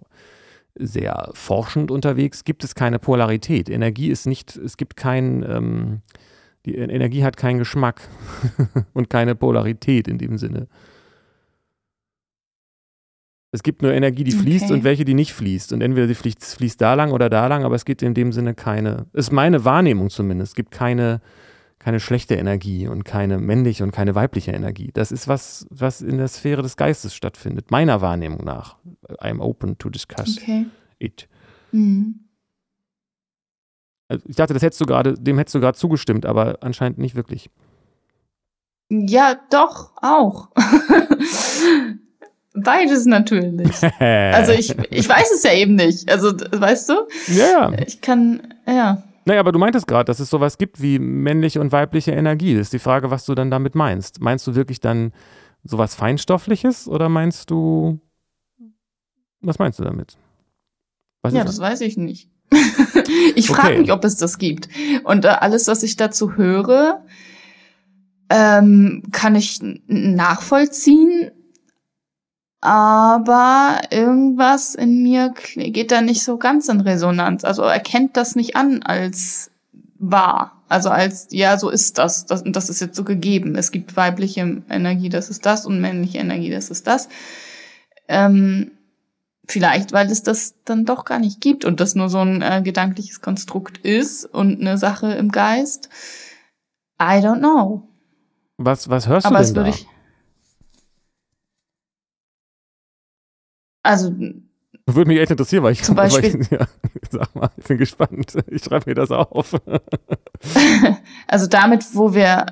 [0.77, 3.69] sehr forschend unterwegs, gibt es keine Polarität.
[3.69, 6.03] Energie ist nicht, es gibt kein, ähm,
[6.65, 8.03] die Energie hat keinen Geschmack
[8.93, 10.69] und keine Polarität in dem Sinne.
[13.53, 14.75] Es gibt nur Energie, die fließt okay.
[14.75, 15.73] und welche, die nicht fließt.
[15.73, 18.33] Und entweder sie fließt, fließt da lang oder da lang, aber es gibt in dem
[18.33, 21.21] Sinne keine, ist meine Wahrnehmung zumindest, es gibt keine,
[21.79, 24.91] keine schlechte Energie und keine männliche und keine weibliche Energie.
[24.93, 28.77] Das ist was, was in der Sphäre des Geistes stattfindet, meiner Wahrnehmung nach.
[29.21, 30.67] I'm open to discuss okay.
[30.99, 31.29] it.
[31.73, 32.27] Mhm.
[34.09, 37.15] Also ich dachte, das hättest du gerade, dem hättest du gerade zugestimmt, aber anscheinend nicht
[37.15, 37.51] wirklich.
[38.89, 40.51] Ja, doch, auch.
[42.57, 43.83] Beides natürlich.
[44.01, 46.11] also ich, ich weiß es ja eben nicht.
[46.11, 46.95] Also, weißt du?
[47.29, 47.73] Ja.
[47.87, 49.03] Ich kann, ja.
[49.27, 52.55] Naja, aber du meintest gerade, dass es sowas gibt wie männliche und weibliche Energie.
[52.55, 54.21] Das ist die Frage, was du dann damit meinst.
[54.21, 55.13] Meinst du wirklich dann
[55.65, 57.99] sowas Feinstoffliches oder meinst du,
[59.41, 60.17] was meinst du damit?
[61.23, 62.31] Was ja, das, das weiß ich nicht.
[63.35, 63.81] ich frage okay.
[63.81, 64.69] mich, ob es das gibt.
[65.05, 67.03] Und äh, alles, was ich dazu höre,
[68.31, 71.33] ähm, kann ich nachvollziehen,
[72.61, 77.45] aber irgendwas in mir geht da nicht so ganz in Resonanz.
[77.45, 79.51] Also erkennt das nicht an als
[79.99, 80.63] wahr.
[80.69, 82.27] Also als, ja, so ist das.
[82.27, 82.43] das.
[82.43, 83.57] Und das ist jetzt so gegeben.
[83.57, 87.09] Es gibt weibliche Energie, das ist das, und männliche Energie, das ist das.
[88.09, 88.73] Ähm,
[89.47, 92.63] vielleicht, weil es das dann doch gar nicht gibt und das nur so ein äh,
[92.63, 95.89] gedankliches Konstrukt ist und eine Sache im Geist.
[97.01, 97.89] I don't know.
[98.57, 99.79] Was, was hörst Aber du denn da?
[103.87, 104.13] Also.
[104.89, 106.67] Würde mich echt interessieren, weil ich, zum Beispiel, ich, ja,
[107.11, 108.37] sag mal, ich bin gespannt.
[108.49, 109.55] Ich schreibe mir das auf.
[111.27, 112.47] also damit, wo wir,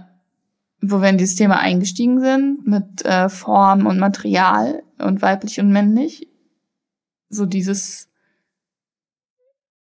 [0.80, 5.70] wo wir in dieses Thema eingestiegen sind, mit äh, Form und Material und weiblich und
[5.70, 6.28] männlich,
[7.28, 8.08] so dieses,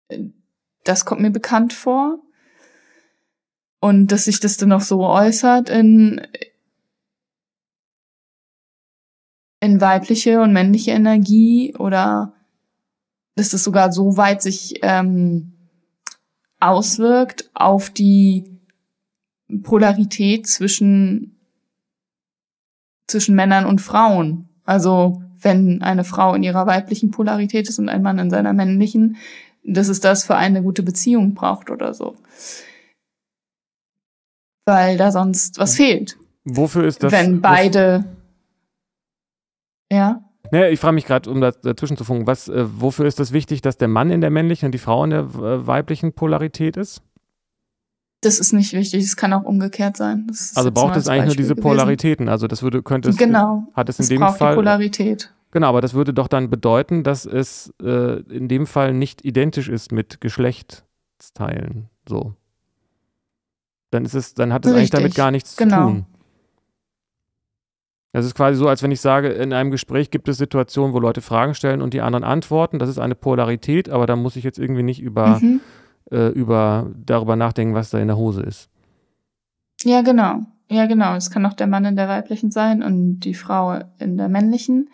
[0.09, 0.24] äh,
[0.84, 2.18] das kommt mir bekannt vor.
[3.80, 6.20] Und dass sich das dann auch so äußert in
[9.62, 12.34] in weibliche und männliche Energie oder
[13.36, 15.52] dass das sogar so weit sich ähm,
[16.58, 18.58] auswirkt auf die
[19.62, 21.38] Polarität zwischen
[23.06, 24.48] zwischen Männern und Frauen.
[24.64, 29.16] Also wenn eine Frau in ihrer weiblichen Polarität ist und ein Mann in seiner männlichen,
[29.62, 32.16] dass es das für eine gute Beziehung braucht oder so.
[34.66, 36.16] weil da sonst was fehlt.
[36.44, 37.12] Wofür ist das?
[37.12, 38.04] Wenn beide.
[39.93, 40.22] Ja.
[40.51, 43.61] Ne, ich frage mich gerade, um dazwischen zu funken, was, äh, wofür ist das wichtig,
[43.62, 47.03] dass der Mann in der männlichen und die Frau in der äh, weiblichen Polarität ist?
[48.22, 50.26] Das ist nicht wichtig, es kann auch umgekehrt sein.
[50.55, 51.62] also braucht es eigentlich nur diese gewesen.
[51.62, 52.28] Polaritäten.
[52.28, 53.64] Also das würde, könnte es, genau.
[53.74, 54.53] hat es in es dem braucht Fall.
[54.53, 55.32] Die Polarität.
[55.51, 59.68] Genau, aber das würde doch dann bedeuten, dass es äh, in dem Fall nicht identisch
[59.68, 61.88] ist mit Geschlechtsteilen.
[62.09, 62.34] So.
[63.90, 65.76] Dann ist es, dann hat es eigentlich damit gar nichts genau.
[65.76, 66.07] zu tun.
[68.12, 70.98] Das ist quasi so, als wenn ich sage, in einem Gespräch gibt es Situationen, wo
[70.98, 72.78] Leute Fragen stellen und die anderen antworten.
[72.78, 75.60] Das ist eine Polarität, aber da muss ich jetzt irgendwie nicht über, mhm.
[76.10, 78.68] äh, über darüber nachdenken, was da in der Hose ist.
[79.82, 80.40] Ja, genau.
[80.70, 81.14] Ja, genau.
[81.14, 84.90] Es kann auch der Mann in der weiblichen sein und die Frau in der männlichen.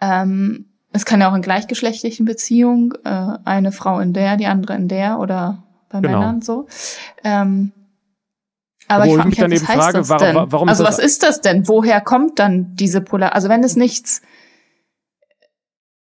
[0.00, 4.74] Ähm, es kann ja auch in gleichgeschlechtlichen Beziehungen äh, eine Frau in der, die andere
[4.74, 6.18] in der oder bei genau.
[6.18, 6.66] Männern so.
[7.24, 7.72] Ähm,
[8.90, 11.68] aber Wo ich, ich mich dann eben frage, warum, warum Also was ist das denn?
[11.68, 13.34] Woher kommt dann diese Polar?
[13.34, 14.20] Also wenn es nichts,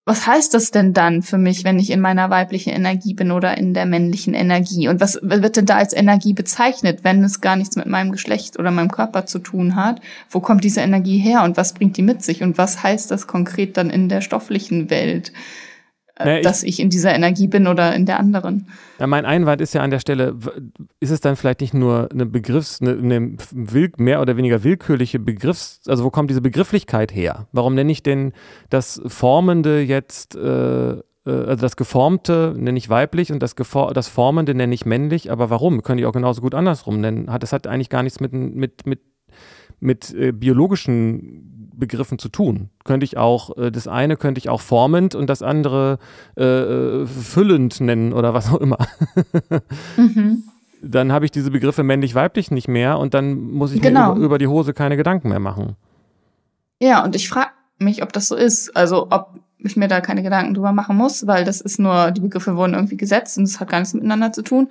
[0.06, 3.58] was heißt das denn dann für mich, wenn ich in meiner weiblichen Energie bin oder
[3.58, 4.88] in der männlichen Energie?
[4.88, 8.58] Und was wird denn da als Energie bezeichnet, wenn es gar nichts mit meinem Geschlecht
[8.58, 10.00] oder meinem Körper zu tun hat?
[10.30, 12.42] Wo kommt diese Energie her und was bringt die mit sich?
[12.42, 15.34] Und was heißt das konkret dann in der stofflichen Welt?
[16.20, 18.68] Naja, dass ich, ich, in dieser Energie bin oder in der anderen.
[19.00, 20.36] Ja, mein Einwand ist ja an der Stelle,
[21.00, 23.38] ist es dann vielleicht nicht nur eine Begriffs-, eine, eine
[23.98, 27.48] mehr oder weniger willkürliche Begriffs-, also wo kommt diese Begrifflichkeit her?
[27.52, 28.34] Warum nenne ich denn
[28.70, 34.56] das Formende jetzt, äh, äh also das Geformte nenne ich weiblich und das, das Formende
[34.56, 35.84] nenne ich männlich, aber warum?
[35.84, 37.30] Könnte ich auch genauso gut andersrum nennen.
[37.40, 39.02] Das hat eigentlich gar nichts mit, mit, mit,
[39.80, 42.70] mit äh, biologischen Begriffen zu tun.
[42.84, 46.00] Könnte ich auch, äh, das eine könnte ich auch formend und das andere
[46.36, 48.78] äh, äh füllend nennen oder was auch immer.
[49.98, 50.44] mhm.
[50.82, 54.10] Dann habe ich diese Begriffe männlich-weiblich nicht mehr und dann muss ich genau.
[54.10, 55.76] mir über, über, die Hose keine Gedanken mehr machen.
[56.80, 58.76] Ja, und ich frage mich, ob das so ist.
[58.76, 62.22] Also ob ich mir da keine Gedanken drüber machen muss, weil das ist nur, die
[62.22, 64.70] Begriffe wurden irgendwie gesetzt und es hat gar nichts miteinander zu tun.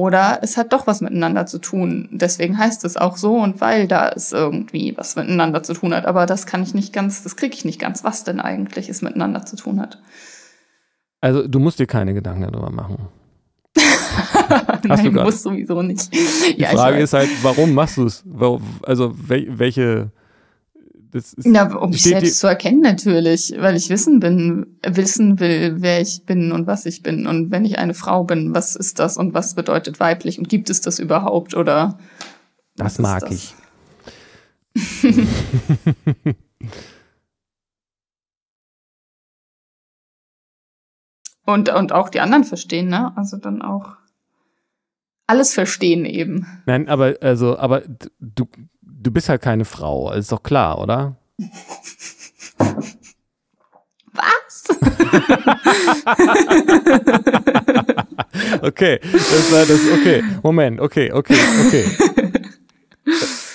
[0.00, 2.08] Oder es hat doch was miteinander zu tun.
[2.10, 6.06] Deswegen heißt es auch so und weil da es irgendwie was miteinander zu tun hat.
[6.06, 9.02] Aber das kann ich nicht ganz, das kriege ich nicht ganz, was denn eigentlich es
[9.02, 10.00] miteinander zu tun hat.
[11.20, 13.08] Also du musst dir keine Gedanken darüber machen.
[14.84, 16.10] Nein, du musst sowieso nicht.
[16.14, 18.24] Die ja, Frage ist halt, warum machst du es?
[18.84, 20.12] Also welche
[21.10, 25.76] das ist, Na, um mich selbst zu erkennen natürlich, weil ich wissen bin, wissen will,
[25.78, 27.26] wer ich bin und was ich bin.
[27.26, 30.70] Und wenn ich eine Frau bin, was ist das und was bedeutet weiblich und gibt
[30.70, 31.98] es das überhaupt oder?
[32.76, 33.32] Das mag das?
[33.32, 33.54] ich.
[41.44, 43.12] und, und auch die anderen verstehen, ne?
[43.16, 43.96] Also dann auch
[45.26, 46.46] alles verstehen eben.
[46.66, 47.82] Nein, aber also, aber
[48.18, 48.48] du,
[49.00, 51.16] du bist halt keine Frau, ist doch klar, oder?
[54.12, 54.64] Was?
[58.62, 61.36] okay, das war das, okay, Moment, okay, okay,
[61.66, 61.84] okay.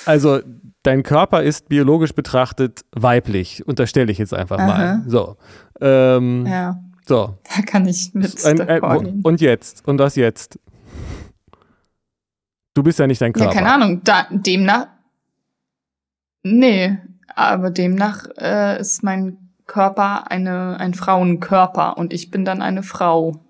[0.06, 0.42] Also,
[0.84, 4.68] dein Körper ist biologisch betrachtet weiblich, unterstelle ich jetzt einfach Aha.
[4.68, 5.04] mal.
[5.08, 5.38] So.
[5.82, 6.78] Ähm, ja.
[7.08, 7.38] So.
[7.56, 9.88] Da kann ich mit ein, ein, Und jetzt?
[9.88, 10.60] Und was jetzt?
[12.74, 13.54] Du bist ja nicht dein Körper.
[13.54, 14.02] Ja, keine Ahnung.
[14.04, 14.88] Da, demnach,
[16.48, 17.00] Nee,
[17.34, 23.42] aber demnach äh, ist mein Körper eine, ein Frauenkörper und ich bin dann eine Frau.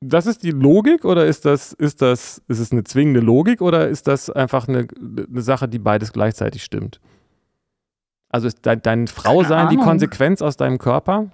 [0.00, 3.86] Das ist die Logik oder ist das, ist das, ist es eine zwingende Logik oder
[3.86, 7.00] ist das einfach eine, eine Sache, die beides gleichzeitig stimmt?
[8.30, 11.26] Also ist dein, dein Frausein die Konsequenz aus deinem Körper?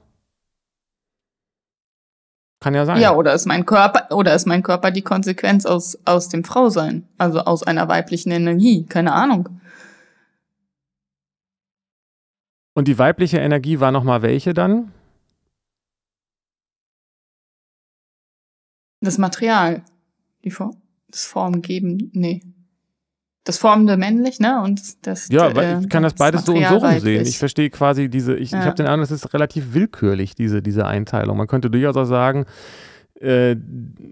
[2.59, 3.01] Kann ja sein.
[3.01, 7.07] Ja, oder ist mein Körper, oder ist mein Körper die Konsequenz aus, aus dem Frausein?
[7.19, 8.85] Also aus einer weiblichen Energie?
[8.85, 9.61] Keine Ahnung.
[12.79, 14.93] Und die weibliche Energie war nochmal welche dann?
[19.01, 19.83] Das Material.
[20.45, 20.77] Die Form,
[21.09, 22.41] das Formgeben, nee.
[23.43, 24.63] Das Formende männlich, ne?
[24.63, 25.29] Und das.
[25.29, 27.27] Ja, äh, ich kann das, das beides so und so rumsehen.
[27.27, 28.61] Ich verstehe quasi diese, ich, ja.
[28.61, 31.37] ich habe den Eindruck, es ist relativ willkürlich, diese, diese Einteilung.
[31.37, 32.47] Man könnte durchaus auch sagen,
[33.21, 33.57] äh,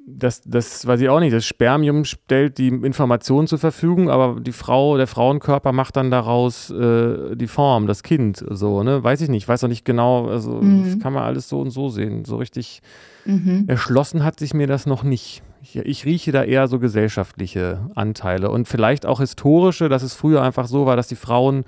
[0.07, 1.33] das, das weiß ich auch nicht.
[1.33, 6.71] Das Spermium stellt die Informationen zur Verfügung, aber die Frau, der Frauenkörper macht dann daraus
[6.71, 9.05] äh, die Form, das Kind, so, ne?
[9.05, 10.85] Weiß ich nicht, weiß auch nicht genau, also mhm.
[10.85, 12.25] das kann man alles so und so sehen.
[12.25, 12.83] So richtig
[13.25, 13.65] mhm.
[13.69, 15.43] erschlossen hat sich mir das noch nicht.
[15.63, 20.43] Ich, ich, rieche da eher so gesellschaftliche Anteile und vielleicht auch historische, dass es früher
[20.43, 21.65] einfach so war, dass die Frauen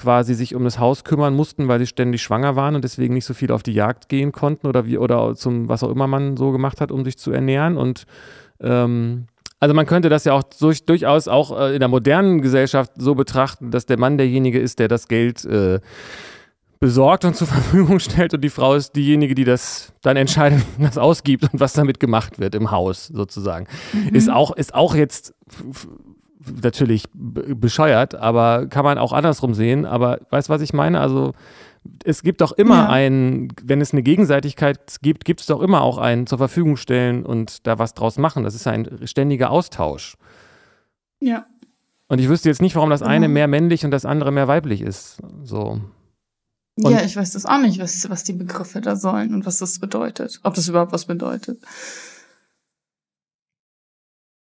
[0.00, 3.26] quasi sich um das Haus kümmern mussten, weil sie ständig schwanger waren und deswegen nicht
[3.26, 6.38] so viel auf die Jagd gehen konnten oder wie oder zum was auch immer man
[6.38, 8.06] so gemacht hat, um sich zu ernähren und
[8.60, 9.26] ähm,
[9.60, 13.14] Also man könnte das ja auch durch, durchaus auch äh, in der modernen Gesellschaft so
[13.14, 15.80] betrachten, dass der Mann derjenige ist, der das Geld äh,
[16.78, 20.96] besorgt und zur Verfügung stellt und die Frau ist diejenige, die das dann entscheidet, das
[20.96, 23.66] ausgibt und was damit gemacht wird im Haus sozusagen.
[23.92, 24.14] Mhm.
[24.14, 25.34] Ist auch ist auch jetzt
[26.62, 29.86] natürlich bescheuert, aber kann man auch andersrum sehen.
[29.86, 31.00] Aber weißt du, was ich meine?
[31.00, 31.32] Also
[32.04, 32.88] es gibt doch immer ja.
[32.88, 37.24] ein, wenn es eine Gegenseitigkeit gibt, gibt es doch immer auch ein zur Verfügung stellen
[37.24, 38.44] und da was draus machen.
[38.44, 40.16] Das ist ein ständiger Austausch.
[41.20, 41.46] Ja.
[42.08, 44.82] Und ich wüsste jetzt nicht, warum das eine mehr männlich und das andere mehr weiblich
[44.82, 45.18] ist.
[45.44, 45.80] So.
[46.76, 49.58] Und ja, ich weiß das auch nicht, was, was die Begriffe da sollen und was
[49.58, 50.40] das bedeutet.
[50.42, 51.60] Ob das überhaupt was bedeutet.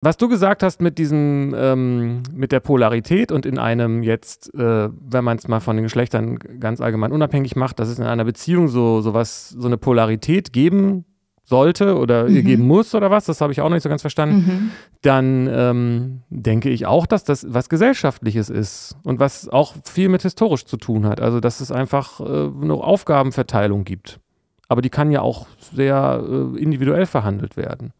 [0.01, 4.89] Was du gesagt hast mit diesem, ähm, mit der Polarität und in einem jetzt, äh,
[4.89, 8.25] wenn man es mal von den Geschlechtern ganz allgemein unabhängig macht, dass es in einer
[8.25, 11.05] Beziehung so, so was, so eine Polarität geben
[11.45, 12.43] sollte oder mhm.
[12.43, 14.71] geben muss oder was, das habe ich auch noch nicht so ganz verstanden, mhm.
[15.01, 20.23] dann ähm, denke ich auch, dass das was Gesellschaftliches ist und was auch viel mit
[20.23, 21.21] historisch zu tun hat.
[21.21, 24.19] Also dass es einfach äh, eine Aufgabenverteilung gibt.
[24.67, 27.93] Aber die kann ja auch sehr äh, individuell verhandelt werden.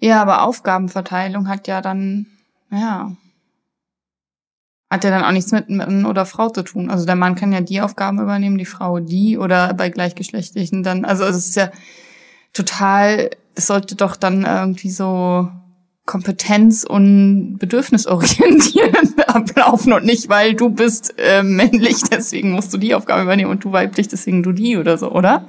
[0.00, 2.26] Ja, aber Aufgabenverteilung hat ja dann,
[2.70, 3.12] ja,
[4.90, 6.90] hat ja dann auch nichts mit Mann oder Frau zu tun.
[6.90, 11.04] Also der Mann kann ja die Aufgaben übernehmen, die Frau die oder bei gleichgeschlechtlichen dann.
[11.04, 11.70] Also es ist ja
[12.52, 15.50] total, es sollte doch dann irgendwie so
[16.06, 18.96] Kompetenz- und bedürfnisorientiert
[19.28, 23.62] ablaufen und nicht, weil du bist äh, männlich, deswegen musst du die Aufgabe übernehmen und
[23.62, 25.46] du weiblich, deswegen du die oder so, oder?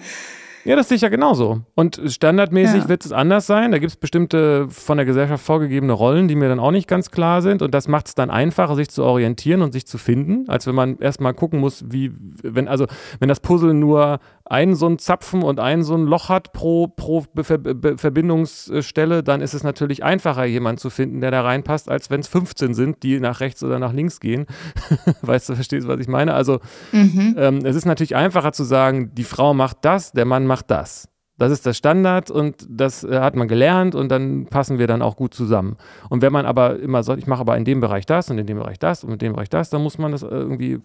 [0.66, 1.62] Ja, das sehe ich ja genauso.
[1.76, 2.90] Und standardmäßig ja.
[2.90, 3.72] wird es anders sein.
[3.72, 7.12] Da gibt es bestimmte von der Gesellschaft vorgegebene Rollen, die mir dann auch nicht ganz
[7.12, 7.62] klar sind.
[7.62, 10.76] Und das macht es dann einfacher, sich zu orientieren und sich zu finden, als wenn
[10.76, 12.12] man erstmal gucken muss, wie,
[12.44, 12.86] wenn, also,
[13.20, 16.88] wenn das Puzzle nur einen so einen Zapfen und einen so ein Loch hat pro,
[16.88, 17.60] pro Ver
[17.98, 22.28] Verbindungsstelle, dann ist es natürlich einfacher, jemanden zu finden, der da reinpasst, als wenn es
[22.28, 24.48] 15 sind, die nach rechts oder nach links gehen.
[25.22, 26.34] weißt du, verstehst du, was ich meine?
[26.34, 26.60] Also,
[26.92, 27.36] mhm.
[27.38, 31.08] ähm, es ist natürlich einfacher zu sagen, die Frau macht das, der Mann macht das.
[31.38, 35.02] Das ist der Standard und das äh, hat man gelernt und dann passen wir dann
[35.02, 35.78] auch gut zusammen.
[36.10, 38.46] Und wenn man aber immer sagt, ich mache aber in dem Bereich das und in
[38.46, 40.80] dem Bereich das und in dem Bereich das, dann muss man das irgendwie,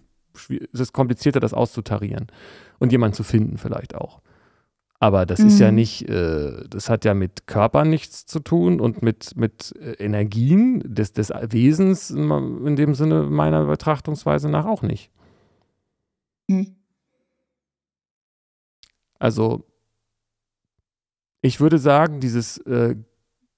[0.71, 2.27] es ist komplizierter, das auszutarieren
[2.79, 4.21] und jemanden zu finden vielleicht auch.
[4.99, 5.47] Aber das mhm.
[5.47, 5.75] ist ja mhm.
[5.75, 10.81] nicht, äh, das hat ja mit Körpern nichts zu tun und mit, mit äh, Energien
[10.85, 15.11] des, des Wesens in dem Sinne meiner Betrachtungsweise nach auch nicht.
[16.47, 16.77] Mhm.
[19.19, 19.65] Also,
[21.41, 22.95] ich würde sagen, dieses, äh,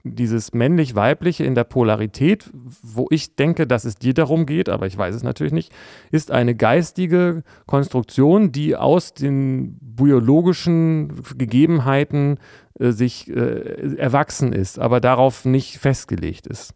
[0.03, 4.97] dieses männlich-weibliche in der Polarität, wo ich denke, dass es dir darum geht, aber ich
[4.97, 5.73] weiß es natürlich nicht,
[6.11, 12.39] ist eine geistige Konstruktion, die aus den biologischen Gegebenheiten
[12.79, 16.73] äh, sich äh, erwachsen ist, aber darauf nicht festgelegt ist.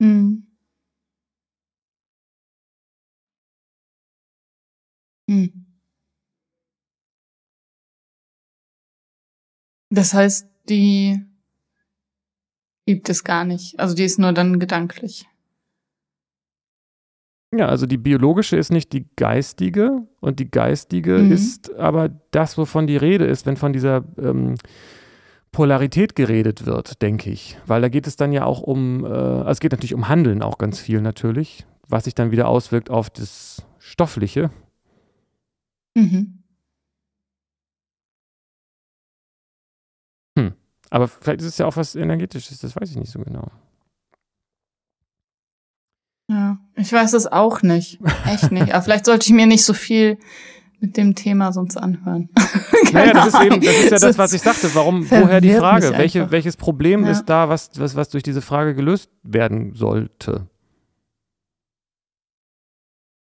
[0.00, 0.46] Hm.
[5.28, 5.61] Hm.
[9.92, 11.20] Das heißt, die
[12.86, 13.78] gibt es gar nicht.
[13.78, 15.26] Also die ist nur dann gedanklich.
[17.54, 21.32] Ja, also die biologische ist nicht die geistige und die geistige mhm.
[21.32, 24.54] ist aber das, wovon die Rede ist, wenn von dieser ähm,
[25.50, 27.58] Polarität geredet wird, denke ich.
[27.66, 30.40] Weil da geht es dann ja auch um, äh, also es geht natürlich um Handeln
[30.40, 34.50] auch ganz viel natürlich, was sich dann wieder auswirkt auf das Stoffliche.
[35.94, 36.41] Mhm.
[40.92, 43.50] Aber vielleicht ist es ja auch was Energetisches, das weiß ich nicht so genau.
[46.28, 47.98] Ja, ich weiß es auch nicht.
[48.26, 48.74] Echt nicht.
[48.74, 50.18] Aber vielleicht sollte ich mir nicht so viel
[50.80, 52.28] mit dem Thema sonst anhören.
[52.92, 54.74] naja, das ist eben, das ist ja das, was ich sagte.
[54.74, 55.92] Warum, woher die Frage?
[55.96, 57.12] Welche, welches Problem ja.
[57.12, 60.46] ist da, was, was, was durch diese Frage gelöst werden sollte?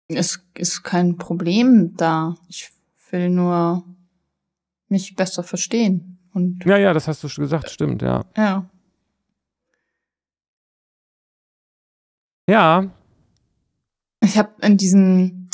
[0.09, 2.35] Es ist kein Problem da.
[2.49, 2.69] Ich
[3.11, 3.85] will nur
[4.89, 6.10] mich besser verstehen.
[6.33, 8.23] Und ja, ja, das hast du schon gesagt, stimmt, ja.
[8.37, 8.65] Ja.
[12.47, 12.85] Ja.
[14.21, 15.49] Ich habe in diesem,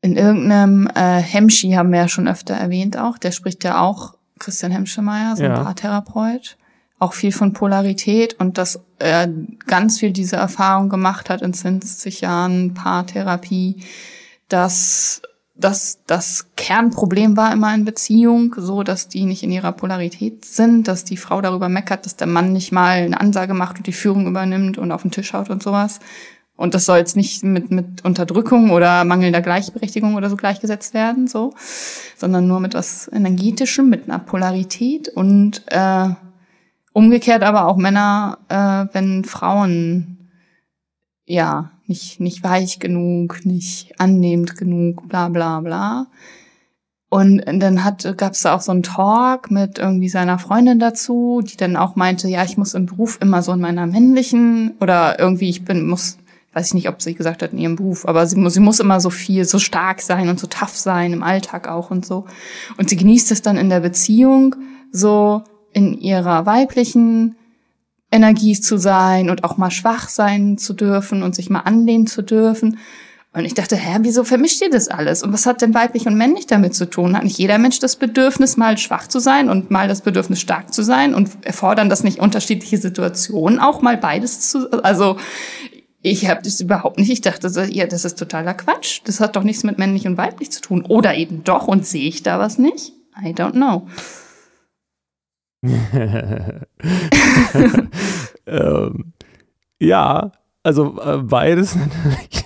[0.00, 4.14] in irgendeinem äh, Hemschi haben wir ja schon öfter erwähnt auch, der spricht ja auch,
[4.38, 5.62] Christian Hemschemeyer, so ein ja.
[5.62, 6.56] Paartherapeut,
[6.98, 9.28] auch viel von Polarität und dass er
[9.66, 13.84] ganz viel diese Erfahrung gemacht hat in 20 Jahren Paartherapie,
[14.48, 15.22] dass
[15.64, 20.88] dass das Kernproblem war immer in Beziehung, so dass die nicht in ihrer Polarität sind,
[20.88, 23.92] dass die Frau darüber meckert, dass der Mann nicht mal eine Ansage macht und die
[23.92, 26.00] Führung übernimmt und auf den Tisch haut und sowas.
[26.56, 31.26] Und das soll jetzt nicht mit, mit Unterdrückung oder mangelnder Gleichberechtigung oder so gleichgesetzt werden,
[31.26, 31.54] so,
[32.16, 36.10] sondern nur mit was Energetischem, mit einer Polarität und äh,
[36.92, 40.30] Umgekehrt aber auch Männer, äh, wenn Frauen
[41.24, 46.06] ja nicht, nicht weich genug, nicht annehmend genug, bla bla bla.
[47.10, 51.42] Und dann hat, gab es da auch so einen Talk mit irgendwie seiner Freundin dazu,
[51.44, 55.18] die dann auch meinte, ja, ich muss im Beruf immer so in meiner männlichen oder
[55.18, 56.16] irgendwie ich bin muss,
[56.54, 58.80] weiß ich nicht, ob sie gesagt hat in ihrem Beruf, aber sie muss, sie muss
[58.80, 62.24] immer so viel, so stark sein und so tough sein im Alltag auch und so.
[62.78, 64.56] Und sie genießt es dann in der Beziehung
[64.90, 65.42] so
[65.74, 67.36] in ihrer weiblichen
[68.12, 72.22] Energie zu sein und auch mal schwach sein zu dürfen und sich mal anlehnen zu
[72.22, 72.78] dürfen.
[73.34, 75.22] Und ich dachte, hä, wieso vermischt ihr das alles?
[75.22, 77.16] Und was hat denn weiblich und männlich damit zu tun?
[77.16, 80.74] Hat nicht jeder Mensch das Bedürfnis, mal schwach zu sein und mal das Bedürfnis, stark
[80.74, 81.14] zu sein?
[81.14, 85.16] Und erfordern das nicht unterschiedliche Situationen, auch mal beides zu, also,
[86.02, 87.10] ich habe das überhaupt nicht.
[87.10, 89.00] Ich dachte, ja, das ist totaler Quatsch.
[89.04, 90.84] Das hat doch nichts mit männlich und weiblich zu tun.
[90.84, 91.68] Oder eben doch.
[91.68, 92.92] Und sehe ich da was nicht?
[93.24, 93.86] I don't know.
[98.46, 99.12] ähm,
[99.78, 100.32] ja,
[100.64, 102.44] also äh, beides natürlich.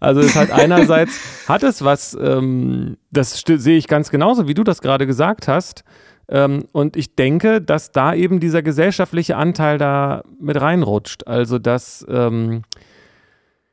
[0.00, 4.64] Also es hat einerseits, hat es was, ähm, das sehe ich ganz genauso, wie du
[4.64, 5.84] das gerade gesagt hast.
[6.28, 11.26] Ähm, und ich denke, dass da eben dieser gesellschaftliche Anteil da mit reinrutscht.
[11.26, 12.62] Also dass ähm,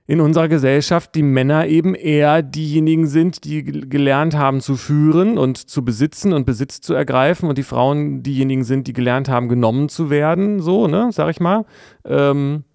[0.08, 5.58] in unserer Gesellschaft die Männer eben eher diejenigen sind, die gelernt haben zu führen und
[5.58, 9.90] zu besitzen und Besitz zu ergreifen und die Frauen diejenigen sind, die gelernt haben, genommen
[9.90, 11.66] zu werden, so, ne, sag ich mal,
[12.06, 12.66] ähm,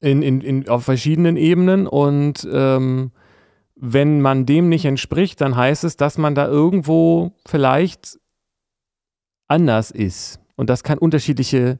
[0.00, 3.12] in, in, in, auf verschiedenen Ebenen und ähm,
[3.76, 8.18] wenn man dem nicht entspricht, dann heißt es, dass man da irgendwo vielleicht
[9.48, 11.78] anders ist und das kann unterschiedliche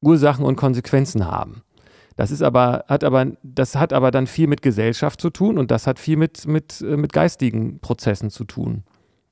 [0.00, 1.62] Ursachen und Konsequenzen haben.
[2.16, 5.70] Das ist aber, hat aber, das hat aber dann viel mit Gesellschaft zu tun und
[5.70, 8.84] das hat viel mit, mit, äh, mit geistigen Prozessen zu tun.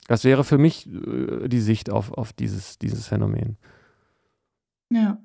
[0.09, 3.57] Das wäre für mich äh, die Sicht auf, auf dieses, dieses Phänomen.
[4.91, 5.19] Ja.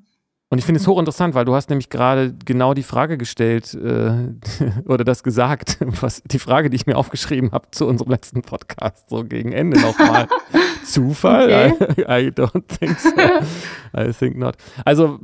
[0.49, 4.33] Und ich finde es hochinteressant, weil du hast nämlich gerade genau die Frage gestellt äh,
[4.85, 9.09] oder das gesagt, was die Frage, die ich mir aufgeschrieben habe zu unserem letzten Podcast,
[9.09, 10.27] so gegen Ende nochmal.
[10.85, 11.73] Zufall?
[11.77, 12.01] Okay.
[12.01, 13.09] I, I, don't think so.
[13.97, 14.55] I think not.
[14.85, 15.19] Also,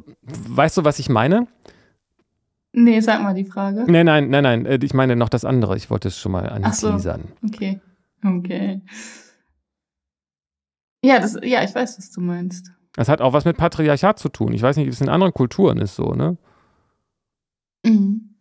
[0.50, 1.48] weißt du, was ich meine?
[2.74, 3.86] Nee, sag mal die Frage.
[3.88, 4.66] Nein, nein, nein, nein.
[4.66, 5.76] Äh, ich meine noch das andere.
[5.76, 7.24] Ich wollte es schon mal anteasern.
[7.42, 7.82] So, okay.
[8.24, 8.82] Okay.
[11.04, 12.72] Ja, das, ja, ich weiß, was du meinst.
[12.94, 14.54] Das hat auch was mit Patriarchat zu tun.
[14.54, 16.38] Ich weiß nicht, wie es in anderen Kulturen ist so, ne?
[17.86, 18.36] Mhm.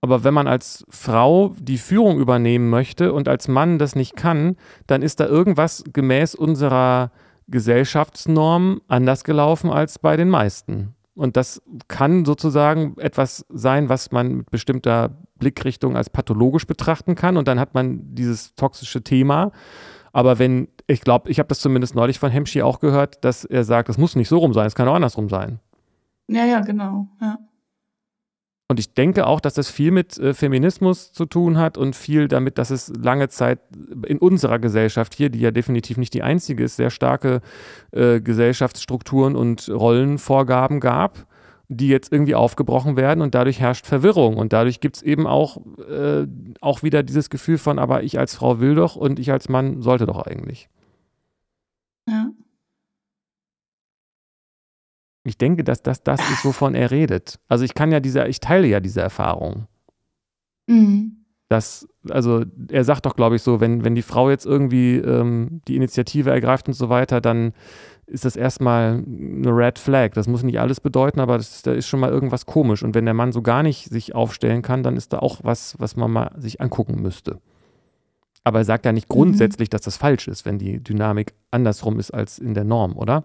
[0.00, 4.56] Aber wenn man als Frau die Führung übernehmen möchte und als Mann das nicht kann,
[4.88, 7.12] dann ist da irgendwas gemäß unserer
[7.46, 10.94] Gesellschaftsnorm anders gelaufen als bei den meisten.
[11.14, 17.36] Und das kann sozusagen etwas sein, was man mit bestimmter Blickrichtung als pathologisch betrachten kann.
[17.36, 19.52] Und dann hat man dieses toxische Thema.
[20.12, 23.64] Aber wenn, ich glaube, ich habe das zumindest neulich von Hemschi auch gehört, dass er
[23.64, 25.60] sagt, es muss nicht so rum sein, es kann auch andersrum sein.
[26.28, 27.08] Ja, ja, genau.
[27.20, 27.38] Ja.
[28.72, 32.26] Und ich denke auch, dass das viel mit äh, Feminismus zu tun hat und viel
[32.26, 33.58] damit, dass es lange Zeit
[34.06, 37.42] in unserer Gesellschaft hier, die ja definitiv nicht die einzige ist, sehr starke
[37.90, 41.26] äh, Gesellschaftsstrukturen und Rollenvorgaben gab,
[41.68, 44.38] die jetzt irgendwie aufgebrochen werden und dadurch herrscht Verwirrung.
[44.38, 46.26] Und dadurch gibt es eben auch, äh,
[46.62, 49.82] auch wieder dieses Gefühl von, aber ich als Frau will doch und ich als Mann
[49.82, 50.70] sollte doch eigentlich.
[52.08, 52.30] Ja.
[55.24, 57.38] Ich denke, dass das das ist, wovon er redet.
[57.48, 59.66] Also ich kann ja diese, ich teile ja diese Erfahrung.
[60.66, 61.18] Mhm.
[61.48, 65.60] Das, also er sagt doch, glaube ich, so, wenn, wenn die Frau jetzt irgendwie ähm,
[65.68, 67.52] die Initiative ergreift und so weiter, dann
[68.06, 70.12] ist das erstmal eine Red Flag.
[70.14, 72.82] Das muss nicht alles bedeuten, aber das, da ist schon mal irgendwas komisch.
[72.82, 75.78] Und wenn der Mann so gar nicht sich aufstellen kann, dann ist da auch was,
[75.78, 77.38] was man mal sich angucken müsste.
[78.44, 79.14] Aber er sagt ja nicht mhm.
[79.14, 79.72] grundsätzlich, mhm.
[79.72, 83.24] dass das falsch ist, wenn die Dynamik andersrum ist als in der Norm, oder?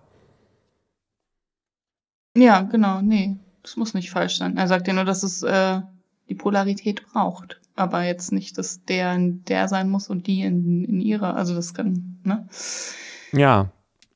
[2.38, 4.58] Ja, genau, nee, das muss nicht falsch sein.
[4.58, 5.82] Er sagt ja nur, dass es äh,
[6.30, 10.84] die Polarität braucht, aber jetzt nicht, dass der in der sein muss und die in,
[10.86, 11.36] in ihrer.
[11.36, 12.48] Also das kann, ne?
[13.32, 13.72] Ja.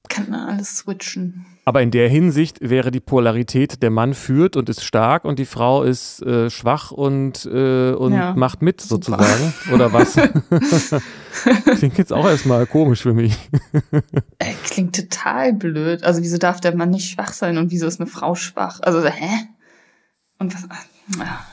[0.08, 1.46] Kann man alles switchen.
[1.64, 5.46] Aber in der Hinsicht wäre die Polarität, der Mann führt und ist stark und die
[5.46, 9.18] Frau ist äh, schwach und, äh, und ja, macht mit super.
[9.18, 9.54] sozusagen.
[9.72, 10.16] Oder was?
[11.78, 13.38] Klingt jetzt auch erstmal komisch für mich.
[14.64, 16.04] Klingt total blöd.
[16.04, 18.80] Also wieso darf der Mann nicht schwach sein und wieso ist eine Frau schwach?
[18.82, 19.30] Also hä?
[20.40, 20.68] Und was?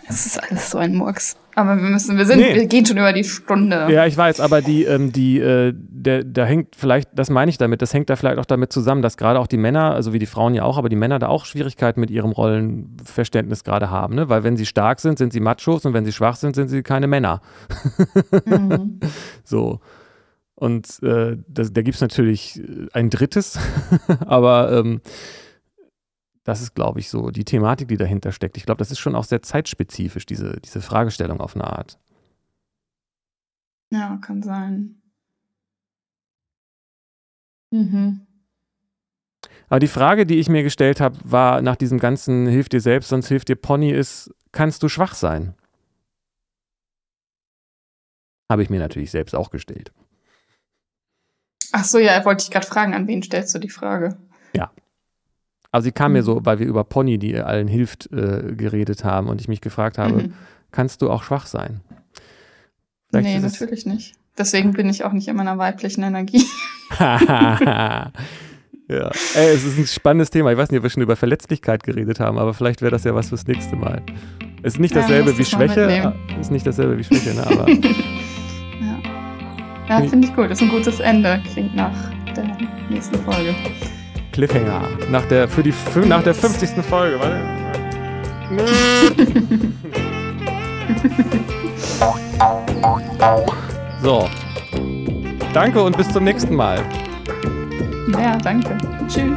[0.09, 1.37] Es ist alles so ein Murks.
[1.59, 2.55] Aber wir müssen, wir sind, nee.
[2.55, 3.89] wir gehen schon über die Stunde.
[3.91, 7.59] Ja, ich weiß, aber die, ähm, die, äh, der, da hängt vielleicht, das meine ich
[7.59, 10.21] damit, das hängt da vielleicht auch damit zusammen, dass gerade auch die Männer, also wie
[10.21, 14.15] die Frauen ja auch, aber die Männer da auch Schwierigkeiten mit ihrem Rollenverständnis gerade haben,
[14.15, 14.29] ne?
[14.29, 16.85] Weil wenn sie stark sind, sind sie Machos und wenn sie schwach sind, sind sie
[16.85, 17.41] keine Männer.
[18.45, 19.01] Mhm.
[19.43, 19.81] so.
[20.55, 22.61] Und äh, das, da gibt es natürlich
[22.93, 23.59] ein drittes,
[24.27, 25.01] aber ähm,
[26.49, 28.57] Das ist, glaube ich, so die Thematik, die dahinter steckt.
[28.57, 31.99] Ich glaube, das ist schon auch sehr zeitspezifisch, diese, diese Fragestellung auf eine Art.
[33.93, 35.03] Ja, kann sein.
[37.71, 38.27] Mhm.
[39.69, 43.11] Aber die Frage, die ich mir gestellt habe, war nach diesem ganzen Hilf dir selbst,
[43.11, 45.55] sonst hilft dir Pony, ist, kannst du schwach sein?
[48.51, 49.93] Habe ich mir natürlich selbst auch gestellt.
[51.73, 54.17] Ach so, ja, wollte ich gerade fragen, an wen stellst du die Frage?
[54.55, 54.73] Ja.
[55.71, 56.19] Also sie kam mhm.
[56.19, 56.47] mir so, Mhm.
[56.47, 60.15] weil wir über Pony, die allen hilft, äh, geredet haben und ich mich gefragt habe,
[60.23, 60.33] Mhm.
[60.73, 61.81] kannst du auch schwach sein?
[63.11, 64.15] Vielleicht Nee, es- natürlich nicht.
[64.39, 66.45] Deswegen bin ich auch nicht in meiner weiblichen Energie.
[67.01, 68.13] ja.
[68.89, 70.53] Ey, es ist ein spannendes Thema.
[70.53, 73.15] Ich weiß nicht, ob wir schon über Verletzlichkeit geredet haben, aber vielleicht wäre das ja
[73.15, 74.01] was fürs nächste Mal.
[74.63, 75.87] Ist nicht Ja, dasselbe muss wie Schwäche.
[75.87, 76.15] mitnehmen.
[76.41, 77.47] Ist nicht dasselbe wie Schwäche, ne?
[77.47, 78.99] Aber ja,
[80.01, 80.51] ja finde ich gut.
[80.51, 81.43] Ist ein gutes Ende.
[81.53, 81.95] Klingt nach
[82.35, 82.57] der
[82.91, 83.55] nächsten Folge.
[84.39, 84.83] Cliffhanger.
[85.11, 86.71] Nach der, für die, fün- nach der 50.
[86.85, 87.19] Folge.
[87.19, 87.41] Warte.
[94.03, 94.29] So.
[95.53, 96.81] Danke und bis zum nächsten Mal.
[98.13, 98.77] Ja, danke.
[99.09, 99.33] Tschüss.